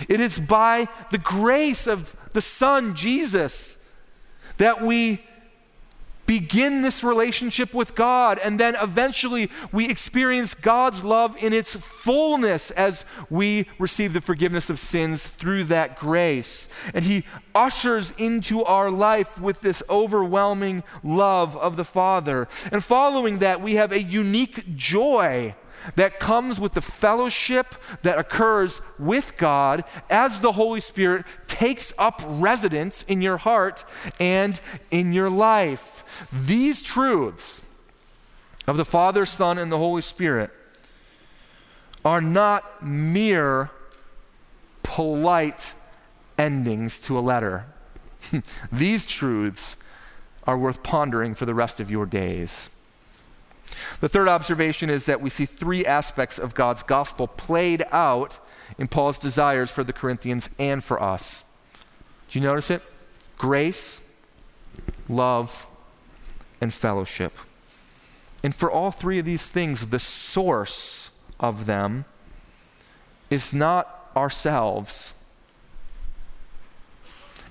It 0.08 0.20
is 0.20 0.40
by 0.40 0.88
the 1.12 1.18
grace 1.18 1.88
of 1.88 2.16
the 2.34 2.42
Son, 2.42 2.96
Jesus, 2.96 3.86
that 4.58 4.82
we 4.82 5.24
begin 6.30 6.84
this 6.84 7.04
relationship 7.04 7.74
with 7.74 7.96
God, 7.96 8.38
and 8.38 8.60
then 8.60 8.76
eventually 8.80 9.50
we 9.72 9.90
experience 9.90 10.54
God's 10.54 11.04
love 11.04 11.36
in 11.44 11.54
its 11.54 11.76
fullness 11.76 12.70
as 12.70 13.04
we 13.32 13.68
receive 13.80 14.14
the 14.14 14.22
forgiveness 14.22 14.70
of 14.70 14.78
sins 14.78 15.26
through 15.26 15.64
that 15.64 15.98
grace. 15.98 16.70
And 16.94 17.04
He 17.04 17.24
ushers 17.56 18.12
into 18.20 18.64
our 18.64 18.92
life 18.92 19.42
with 19.42 19.62
this 19.62 19.82
overwhelming 19.90 20.84
love 21.04 21.58
of 21.58 21.78
the 21.78 21.84
Father. 21.84 22.48
And 22.72 22.84
following 22.84 23.40
that, 23.40 23.60
we 23.60 23.74
have 23.74 23.92
a 23.92 24.00
unique 24.00 24.76
joy 24.76 25.56
that 25.96 26.20
comes 26.20 26.60
with 26.60 26.74
the 26.74 26.82
fellowship 26.82 27.76
that 28.02 28.18
occurs 28.18 28.82
with 28.98 29.38
God 29.38 29.84
as 30.10 30.42
the 30.42 30.54
Holy 30.54 30.80
Spirit 30.80 31.26
takes 31.48 31.94
up 31.98 32.22
residence 32.26 33.04
in 33.04 33.22
your 33.22 33.38
heart 33.38 33.86
and 34.20 34.60
in 34.92 35.14
your 35.14 35.30
life. 35.30 36.04
These 36.32 36.82
truths 36.84 37.62
of 38.68 38.78
the 38.78 38.86
Father, 38.86 39.26
Son, 39.26 39.58
and 39.58 39.72
the 39.72 39.78
Holy 39.78 40.02
Spirit 40.02 40.52
are 42.06 42.22
not 42.22 42.86
mere 42.86 43.72
polite 44.84 45.74
endings 46.38 47.00
to 47.02 47.18
a 47.18 47.22
letter. 47.22 47.66
These 48.72 49.06
truths 49.06 49.76
are 50.46 50.58
worth 50.58 50.82
pondering 50.82 51.36
for 51.36 51.46
the 51.46 51.54
rest 51.54 51.80
of 51.80 51.92
your 51.92 52.06
days. 52.06 52.70
The 54.00 54.10
third 54.10 54.30
observation 54.30 54.90
is 54.90 55.06
that 55.08 55.20
we 55.20 55.30
see 55.30 55.46
three 55.46 55.86
aspects 55.86 56.40
of 56.40 56.56
God's 56.56 56.84
gospel 56.84 57.28
played 57.28 57.84
out 57.92 58.40
in 58.78 58.88
Paul's 58.88 59.20
desires 59.20 59.72
for 59.72 59.84
the 59.84 59.92
Corinthians 59.92 60.50
and 60.58 60.84
for 60.84 61.02
us. 61.02 61.44
Do 62.30 62.40
you 62.40 62.46
notice 62.46 62.70
it? 62.70 62.82
Grace, 63.38 64.10
love, 65.10 65.66
and 66.62 66.74
fellowship. 66.74 67.34
And 68.42 68.56
for 68.56 68.72
all 68.72 68.92
three 68.92 69.20
of 69.20 69.26
these 69.26 69.50
things, 69.50 69.88
the 69.88 70.00
source 70.00 71.18
of 71.40 71.66
them 71.66 72.06
is 73.30 73.54
not 73.54 74.12
ourselves. 74.16 75.14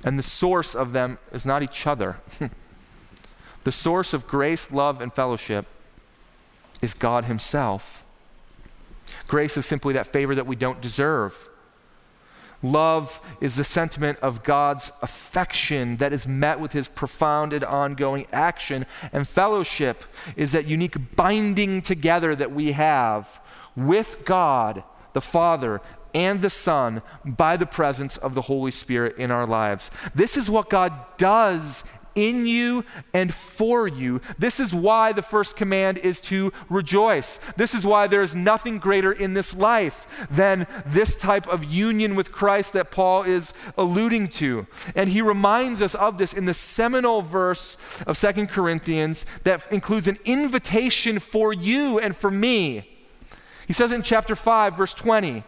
And 0.02 0.18
the 0.18 0.22
source 0.22 0.74
of 0.74 0.92
them 0.92 1.18
is 1.30 1.44
not 1.44 1.62
each 1.62 1.86
other. 1.86 2.16
the 3.64 3.72
source 3.72 4.14
of 4.14 4.26
grace, 4.26 4.72
love, 4.72 5.02
and 5.02 5.12
fellowship 5.12 5.66
is 6.82 6.94
God 6.94 7.24
Himself. 7.24 8.04
Grace 9.26 9.56
is 9.56 9.66
simply 9.66 9.94
that 9.94 10.06
favor 10.06 10.34
that 10.34 10.46
we 10.46 10.56
don't 10.56 10.80
deserve. 10.80 11.48
Love 12.62 13.20
is 13.40 13.56
the 13.56 13.64
sentiment 13.64 14.18
of 14.18 14.42
God's 14.42 14.92
affection 15.00 15.98
that 15.98 16.12
is 16.12 16.26
met 16.26 16.58
with 16.58 16.72
his 16.72 16.88
profound 16.88 17.52
and 17.52 17.62
ongoing 17.62 18.26
action. 18.32 18.84
And 19.12 19.28
fellowship 19.28 20.02
is 20.34 20.52
that 20.52 20.66
unique 20.66 21.14
binding 21.14 21.82
together 21.82 22.34
that 22.34 22.50
we 22.50 22.72
have 22.72 23.40
with 23.76 24.24
God, 24.24 24.82
the 25.12 25.20
Father, 25.20 25.80
and 26.12 26.42
the 26.42 26.50
Son 26.50 27.02
by 27.24 27.56
the 27.56 27.66
presence 27.66 28.16
of 28.16 28.34
the 28.34 28.42
Holy 28.42 28.72
Spirit 28.72 29.16
in 29.18 29.30
our 29.30 29.46
lives. 29.46 29.90
This 30.14 30.36
is 30.36 30.50
what 30.50 30.68
God 30.68 30.92
does 31.16 31.84
in 32.14 32.46
you 32.46 32.84
and 33.12 33.32
for 33.32 33.86
you. 33.86 34.20
This 34.38 34.60
is 34.60 34.74
why 34.74 35.12
the 35.12 35.22
first 35.22 35.56
command 35.56 35.98
is 35.98 36.20
to 36.22 36.52
rejoice. 36.68 37.38
This 37.56 37.74
is 37.74 37.84
why 37.84 38.06
there 38.06 38.22
is 38.22 38.34
nothing 38.34 38.78
greater 38.78 39.12
in 39.12 39.34
this 39.34 39.56
life 39.56 40.06
than 40.30 40.66
this 40.86 41.16
type 41.16 41.46
of 41.46 41.64
union 41.64 42.14
with 42.14 42.32
Christ 42.32 42.72
that 42.72 42.90
Paul 42.90 43.22
is 43.22 43.54
alluding 43.76 44.28
to. 44.28 44.66
And 44.94 45.10
he 45.10 45.22
reminds 45.22 45.82
us 45.82 45.94
of 45.94 46.18
this 46.18 46.32
in 46.32 46.44
the 46.44 46.54
seminal 46.54 47.22
verse 47.22 47.76
of 48.06 48.16
Second 48.16 48.48
Corinthians 48.48 49.26
that 49.44 49.70
includes 49.72 50.08
an 50.08 50.18
invitation 50.24 51.18
for 51.18 51.52
you 51.52 51.98
and 51.98 52.16
for 52.16 52.30
me. 52.30 52.96
He 53.66 53.72
says 53.72 53.92
in 53.92 54.02
chapter 54.02 54.34
5, 54.34 54.76
verse 54.76 54.94
20 54.94 55.44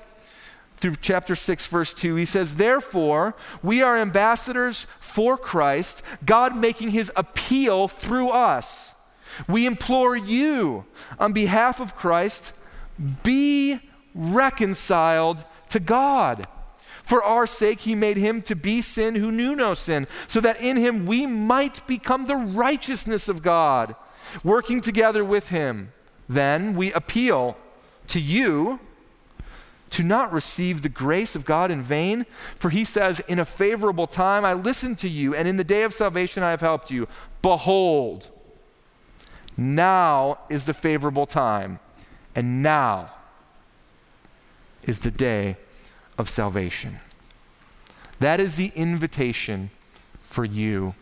through 0.81 0.97
chapter 1.03 1.37
6, 1.37 1.67
verse 1.67 1.93
2, 1.93 2.17
he 2.17 2.25
says, 2.25 2.55
Therefore, 2.55 3.37
we 3.63 3.83
are 3.83 3.99
ambassadors 3.99 4.87
for 4.99 5.37
Christ, 5.37 6.03
God 6.25 6.57
making 6.57 6.91
his 6.91 7.13
appeal 7.15 7.87
through 7.87 8.31
us. 8.31 8.95
We 9.47 9.67
implore 9.67 10.17
you, 10.17 10.87
on 11.19 11.35
behalf 11.35 11.81
of 11.81 11.95
Christ, 11.95 12.55
be 13.23 13.81
reconciled 14.15 15.45
to 15.69 15.81
God. 15.81 16.47
For 17.03 17.23
our 17.23 17.47
sake, 17.47 17.81
he 17.81 17.95
made 17.95 18.17
him 18.17 18.41
to 18.43 18.57
be 18.57 18.81
sin 18.81 19.17
who 19.17 19.31
knew 19.31 19.55
no 19.55 19.75
sin, 19.75 20.07
so 20.29 20.41
that 20.41 20.63
in 20.63 20.79
him 20.79 21.05
we 21.05 21.27
might 21.27 21.87
become 21.87 22.25
the 22.25 22.37
righteousness 22.37 23.29
of 23.29 23.43
God. 23.43 23.95
Working 24.43 24.81
together 24.81 25.25
with 25.25 25.51
him, 25.51 25.93
then 26.29 26.75
we 26.75 26.93
appeal 26.93 27.59
to 28.07 28.21
you 28.21 28.81
to 29.91 30.03
not 30.03 30.33
receive 30.33 30.83
the 30.83 30.89
grace 30.89 31.35
of 31.35 31.45
God 31.45 31.71
in 31.71 31.83
vain? 31.83 32.27
For 32.57 32.71
he 32.71 32.85
says, 32.85 33.21
In 33.21 33.39
a 33.39 33.45
favorable 33.45 34.07
time 34.07 34.45
I 34.45 34.53
listened 34.53 34.99
to 34.99 35.09
you, 35.09 35.35
and 35.35 35.47
in 35.47 35.57
the 35.57 35.65
day 35.65 35.83
of 35.83 35.93
salvation 35.93 36.43
I 36.43 36.51
have 36.51 36.61
helped 36.61 36.91
you. 36.91 37.09
Behold, 37.43 38.29
now 39.57 40.39
is 40.49 40.67
the 40.67 40.75
favorable 40.75 41.27
time, 41.27 41.81
and 42.35 42.63
now 42.63 43.11
is 44.85 45.01
the 45.01 45.11
day 45.11 45.57
of 46.17 46.29
salvation. 46.29 47.01
That 48.21 48.41
is 48.41 48.57
the 48.57 48.73
invitation 48.75 49.71
for 50.23 50.45
you 50.45 50.95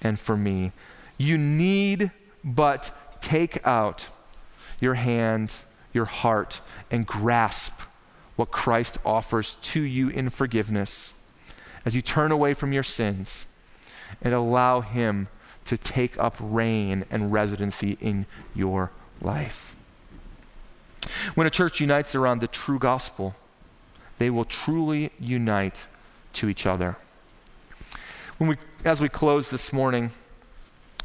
and 0.00 0.18
for 0.18 0.36
me. 0.36 0.72
You 1.18 1.38
need 1.38 2.10
but 2.42 3.20
take 3.20 3.64
out 3.66 4.08
your 4.80 4.94
hand, 4.94 5.54
your 5.92 6.06
heart, 6.06 6.60
and 6.90 7.06
grasp 7.06 7.82
what 8.36 8.50
Christ 8.50 8.98
offers 9.04 9.56
to 9.56 9.80
you 9.80 10.08
in 10.08 10.30
forgiveness 10.30 11.14
as 11.84 11.94
you 11.94 12.02
turn 12.02 12.32
away 12.32 12.54
from 12.54 12.72
your 12.72 12.82
sins 12.82 13.46
and 14.20 14.32
allow 14.32 14.80
Him 14.80 15.28
to 15.64 15.76
take 15.76 16.18
up 16.18 16.36
reign 16.40 17.04
and 17.10 17.32
residency 17.32 17.96
in 18.00 18.26
your 18.54 18.90
life. 19.20 19.76
When 21.34 21.46
a 21.46 21.50
church 21.50 21.80
unites 21.80 22.14
around 22.14 22.40
the 22.40 22.46
true 22.46 22.78
gospel, 22.78 23.34
they 24.18 24.30
will 24.30 24.44
truly 24.44 25.10
unite 25.18 25.86
to 26.34 26.48
each 26.48 26.66
other. 26.66 26.96
When 28.38 28.48
we, 28.48 28.56
as 28.84 29.00
we 29.00 29.08
close 29.08 29.50
this 29.50 29.72
morning, 29.72 30.10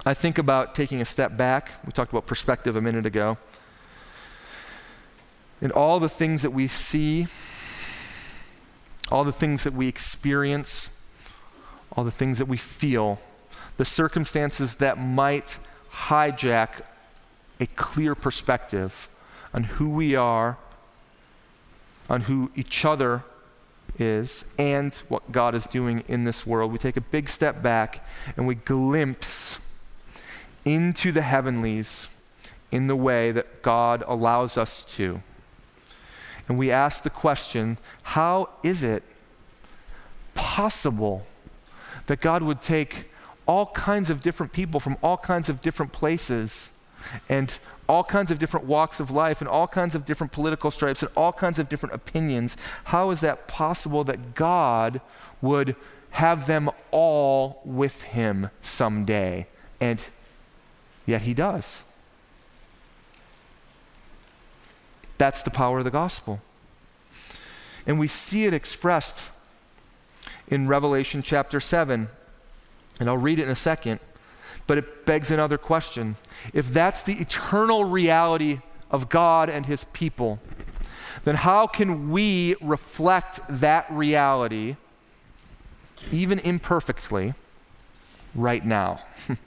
I 0.06 0.14
think 0.14 0.38
about 0.38 0.76
taking 0.76 1.02
a 1.02 1.06
step 1.06 1.36
back. 1.36 1.72
We 1.86 1.92
talked 1.92 2.12
about 2.12 2.26
perspective 2.26 2.76
a 2.76 2.82
minute 2.82 3.06
ago 3.06 3.38
in 5.62 5.72
all 5.72 6.00
the 6.00 6.10
things 6.10 6.42
that 6.42 6.52
we 6.52 6.68
see, 6.68 7.28
all 9.12 9.24
the 9.24 9.32
things 9.32 9.64
that 9.64 9.74
we 9.74 9.88
experience, 9.88 10.90
all 11.92 12.04
the 12.04 12.12
things 12.12 12.40
that 12.40 12.48
we 12.48 12.58
feel, 12.58 13.20
the 13.78 13.86
circumstances 13.86 14.76
that 14.76 14.98
might 14.98 15.58
hijack 15.92 16.84
a 17.60 17.66
clear 17.68 18.14
perspective 18.14 19.10
on 19.54 19.64
who 19.64 19.90
we 19.90 20.16
are, 20.16 20.58
on 22.10 22.22
who 22.22 22.52
each 22.56 22.86
other 22.86 23.24
is, 23.98 24.46
and 24.60 24.94
what 25.08 25.32
God 25.32 25.56
is 25.56 25.66
doing 25.66 26.04
in 26.08 26.24
this 26.24 26.46
world. 26.46 26.72
We 26.72 26.78
take 26.78 26.98
a 26.98 27.02
big 27.02 27.30
step 27.30 27.64
back 27.64 28.06
and 28.36 28.46
we 28.46 28.56
glimpse 28.56 29.60
into 30.66 31.12
the 31.12 31.22
heavenlies 31.22 32.10
in 32.72 32.88
the 32.88 32.96
way 32.96 33.32
that 33.32 33.64
God 33.64 34.04
allows 34.08 34.58
us 34.58 34.84
to 34.96 35.24
and 36.48 36.58
we 36.58 36.72
ask 36.72 37.04
the 37.04 37.10
question 37.10 37.78
how 38.04 38.50
is 38.64 38.84
it 38.84 39.04
possible 40.34 41.26
that 42.08 42.22
God 42.22 42.44
would 42.44 42.62
take 42.62 43.12
all 43.46 43.68
kinds 43.68 44.10
of 44.10 44.22
different 44.22 44.52
people 44.52 44.80
from 44.80 44.98
all 45.02 45.18
kinds 45.18 45.50
of 45.50 45.62
different 45.62 45.92
places 45.92 46.74
and 47.30 47.60
all 47.88 48.04
kinds 48.04 48.32
of 48.32 48.40
different 48.40 48.66
walks 48.66 49.00
of 49.00 49.10
life 49.10 49.40
and 49.40 49.50
all 49.50 49.68
kinds 49.68 49.96
of 49.96 50.06
different 50.06 50.34
political 50.34 50.70
stripes 50.70 51.02
and 51.02 51.12
all 51.16 51.32
kinds 51.32 51.58
of 51.58 51.70
different 51.70 51.96
opinions. 51.96 52.58
How 52.86 53.12
is 53.12 53.22
that 53.22 53.48
possible 53.48 54.04
that 54.04 54.36
God 54.36 55.00
would 55.42 55.76
have 56.12 56.48
them 56.48 56.70
all 56.92 57.62
with 57.64 58.04
him 58.04 58.50
someday? 58.62 59.48
And 59.80 60.02
yet 61.06 61.22
he 61.22 61.34
does. 61.34 61.86
That's 65.18 65.42
the 65.44 65.52
power 65.52 65.80
of 65.80 65.84
the 65.84 65.92
gospel. 65.92 66.42
And 67.86 68.00
we 68.00 68.08
see 68.08 68.46
it 68.46 68.54
expressed 68.54 69.32
in 70.48 70.68
Revelation 70.68 71.22
chapter 71.22 71.60
7. 71.60 72.10
And 73.00 73.10
I'll 73.10 73.18
read 73.18 73.40
it 73.40 73.44
in 73.44 73.50
a 73.50 73.56
second, 73.56 74.00
but 74.66 74.78
it 74.78 75.06
begs 75.06 75.32
another 75.32 75.58
question. 75.58 76.16
If 76.54 76.72
that's 76.74 77.04
the 77.04 77.14
eternal 77.14 77.86
reality 77.86 78.60
of 78.92 79.10
God 79.10 79.50
and 79.50 79.66
his 79.66 79.86
people, 79.86 80.40
then 81.24 81.36
how 81.36 81.68
can 81.68 82.10
we 82.10 82.56
reflect 82.62 83.40
that 83.50 83.86
reality, 83.90 84.76
even 86.12 86.40
imperfectly, 86.40 87.34
right 88.34 88.66
now? 88.66 89.02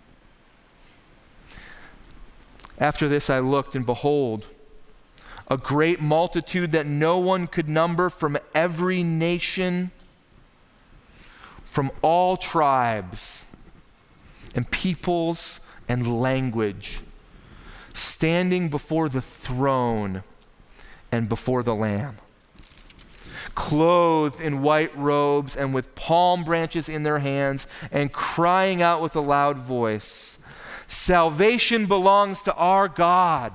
After 2.79 3.09
this, 3.09 3.29
I 3.29 3.41
looked, 3.41 3.75
and 3.75 3.85
behold, 3.85 4.47
a 5.51 5.57
great 5.57 6.01
multitude 6.01 6.70
that 6.70 6.86
no 6.86 7.18
one 7.18 7.48
could 7.48 7.68
number 7.68 8.09
from 8.09 8.38
every 8.55 9.03
nation, 9.03 9.90
from 11.64 11.90
all 12.03 12.36
tribes 12.36 13.44
and 14.55 14.70
peoples 14.70 15.59
and 15.88 16.20
language, 16.20 17.01
standing 17.92 18.68
before 18.68 19.09
the 19.09 19.20
throne 19.20 20.22
and 21.11 21.28
before 21.28 21.64
the 21.64 21.74
Lamb. 21.74 22.16
Clothed 23.57 24.40
in 24.40 24.62
white 24.62 24.96
robes 24.96 25.57
and 25.57 25.74
with 25.74 25.92
palm 25.96 26.44
branches 26.44 26.88
in 26.88 27.03
their 27.03 27.18
hands, 27.18 27.66
and 27.90 28.12
crying 28.12 28.80
out 28.80 29.03
with 29.03 29.16
a 29.16 29.20
loud 29.20 29.59
voice 29.59 30.38
Salvation 30.86 31.86
belongs 31.86 32.42
to 32.42 32.55
our 32.55 32.88
God 32.88 33.53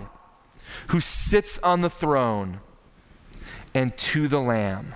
who 0.87 0.99
sits 0.99 1.57
on 1.59 1.81
the 1.81 1.89
throne 1.89 2.59
and 3.73 3.95
to 3.97 4.27
the 4.27 4.39
Lamb. 4.39 4.95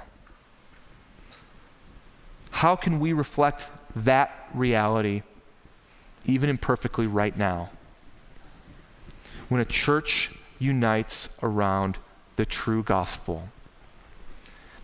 How 2.52 2.76
can 2.76 3.00
we 3.00 3.14
reflect 3.14 3.72
that 3.96 4.50
reality, 4.54 5.24
even 6.26 6.50
imperfectly, 6.50 7.08
right 7.08 7.38
now? 7.38 7.70
When 9.48 9.62
a 9.62 9.66
church 9.66 10.32
unites 10.60 11.38
around 11.42 11.98
the 12.36 12.46
true 12.46 12.84
gospel, 12.84 13.50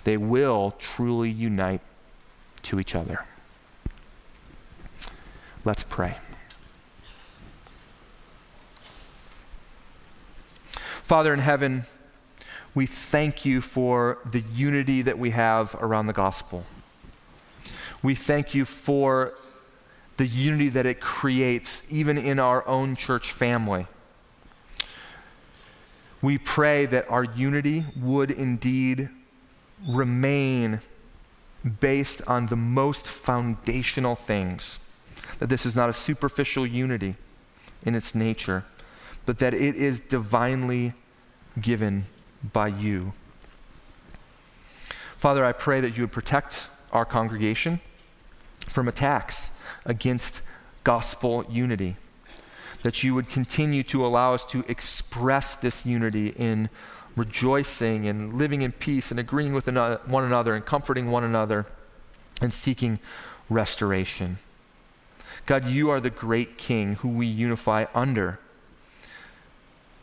they 0.04 0.18
will 0.18 0.76
truly 0.80 1.30
unite 1.30 1.82
to 2.64 2.80
each 2.80 2.96
other. 2.96 3.26
Let's 5.64 5.84
pray. 5.84 6.18
Father 11.06 11.36
in 11.36 11.40
heaven, 11.40 11.86
we 12.74 12.88
thank 12.88 13.46
you 13.46 13.62
for 13.62 14.18
the 14.26 14.40
unity 14.40 15.04
that 15.04 15.20
we 15.20 15.30
have 15.30 15.76
around 15.76 16.08
the 16.08 16.14
gospel. 16.14 16.66
We 18.02 18.16
thank 18.16 18.56
you 18.56 18.66
for 18.66 19.36
the 20.18 20.26
unity 20.26 20.70
that 20.70 20.88
it 20.88 21.00
creates, 21.00 21.86
even 21.94 22.18
in 22.18 22.40
our 22.40 22.68
own 22.68 22.96
church 22.96 23.32
family. 23.32 23.86
We 26.24 26.40
pray 26.40 26.88
that 26.88 27.08
our 27.08 27.24
unity 27.24 27.86
would 27.96 28.32
indeed 28.32 29.10
remain 29.88 30.80
based 31.80 32.24
on 32.28 32.48
the 32.48 32.56
most 32.56 33.08
foundational 33.08 34.16
things. 34.16 34.80
That 35.38 35.50
this 35.50 35.68
is 35.68 35.76
not 35.76 35.88
a 35.88 35.94
superficial 35.94 36.66
unity 36.66 37.14
in 37.86 37.94
its 37.94 38.16
nature, 38.16 38.66
but 39.26 39.40
that 39.40 39.54
it 39.54 39.76
is 39.76 40.00
divinely 40.00 40.94
given 41.60 42.06
by 42.54 42.68
you. 42.68 43.14
Father, 45.18 45.44
I 45.44 45.52
pray 45.52 45.82
that 45.82 45.98
you 45.98 46.04
would 46.04 46.12
protect 46.12 46.68
our 46.92 47.06
congregation 47.06 47.80
from 48.68 48.88
attacks 48.88 49.58
against 49.86 50.42
gospel 50.84 51.46
unity, 51.50 51.96
that 52.84 53.04
you 53.04 53.16
would 53.16 53.30
continue 53.30 53.82
to 53.84 54.06
allow 54.06 54.34
us 54.34 54.46
to 54.46 54.64
express 54.68 55.56
this 55.56 55.86
unity 55.86 56.30
in 56.30 56.70
rejoicing 57.16 58.08
and 58.08 58.34
living 58.34 58.62
in 58.62 58.72
peace 58.72 59.10
and 59.10 59.20
agreeing 59.20 59.54
with 59.54 59.68
one 59.68 60.24
another 60.24 60.54
and 60.54 60.66
comforting 60.66 61.10
one 61.10 61.24
another 61.24 61.66
and 62.42 62.54
seeking 62.54 63.00
restoration. 63.50 64.38
God, 65.46 65.66
you 65.66 65.90
are 65.90 66.02
the 66.02 66.10
great 66.10 66.58
King 66.58 66.96
who 66.96 67.10
we 67.10 67.26
unify 67.26 67.86
under 67.94 68.40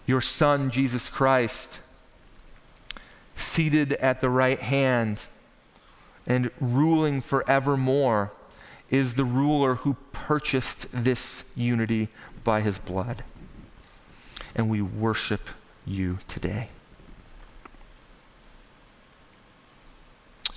your 0.07 0.21
Son, 0.21 0.71
Jesus 0.71 1.09
Christ, 1.09 1.81
seated 3.37 3.95
at 3.95 4.21
the 4.21 4.29
right 4.29 4.61
hand 4.61 5.25
and 6.27 6.51
ruling 6.61 7.21
forevermore, 7.21 8.33
is 8.91 9.15
the 9.15 9.25
ruler 9.25 9.77
who 9.77 9.97
purchased 10.13 10.87
this 10.93 11.51
unity 11.57 12.09
by 12.45 12.61
his 12.61 12.79
blood. 12.79 13.25
And 14.55 14.69
we 14.69 14.83
worship 14.83 15.49
you 15.87 16.19
today. 16.29 16.69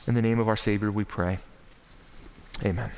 In 0.05 0.13
the 0.13 0.21
name 0.21 0.39
of 0.39 0.47
our 0.47 0.57
Savior, 0.57 0.91
we 0.91 1.03
pray. 1.03 1.39
Amen. 2.63 2.91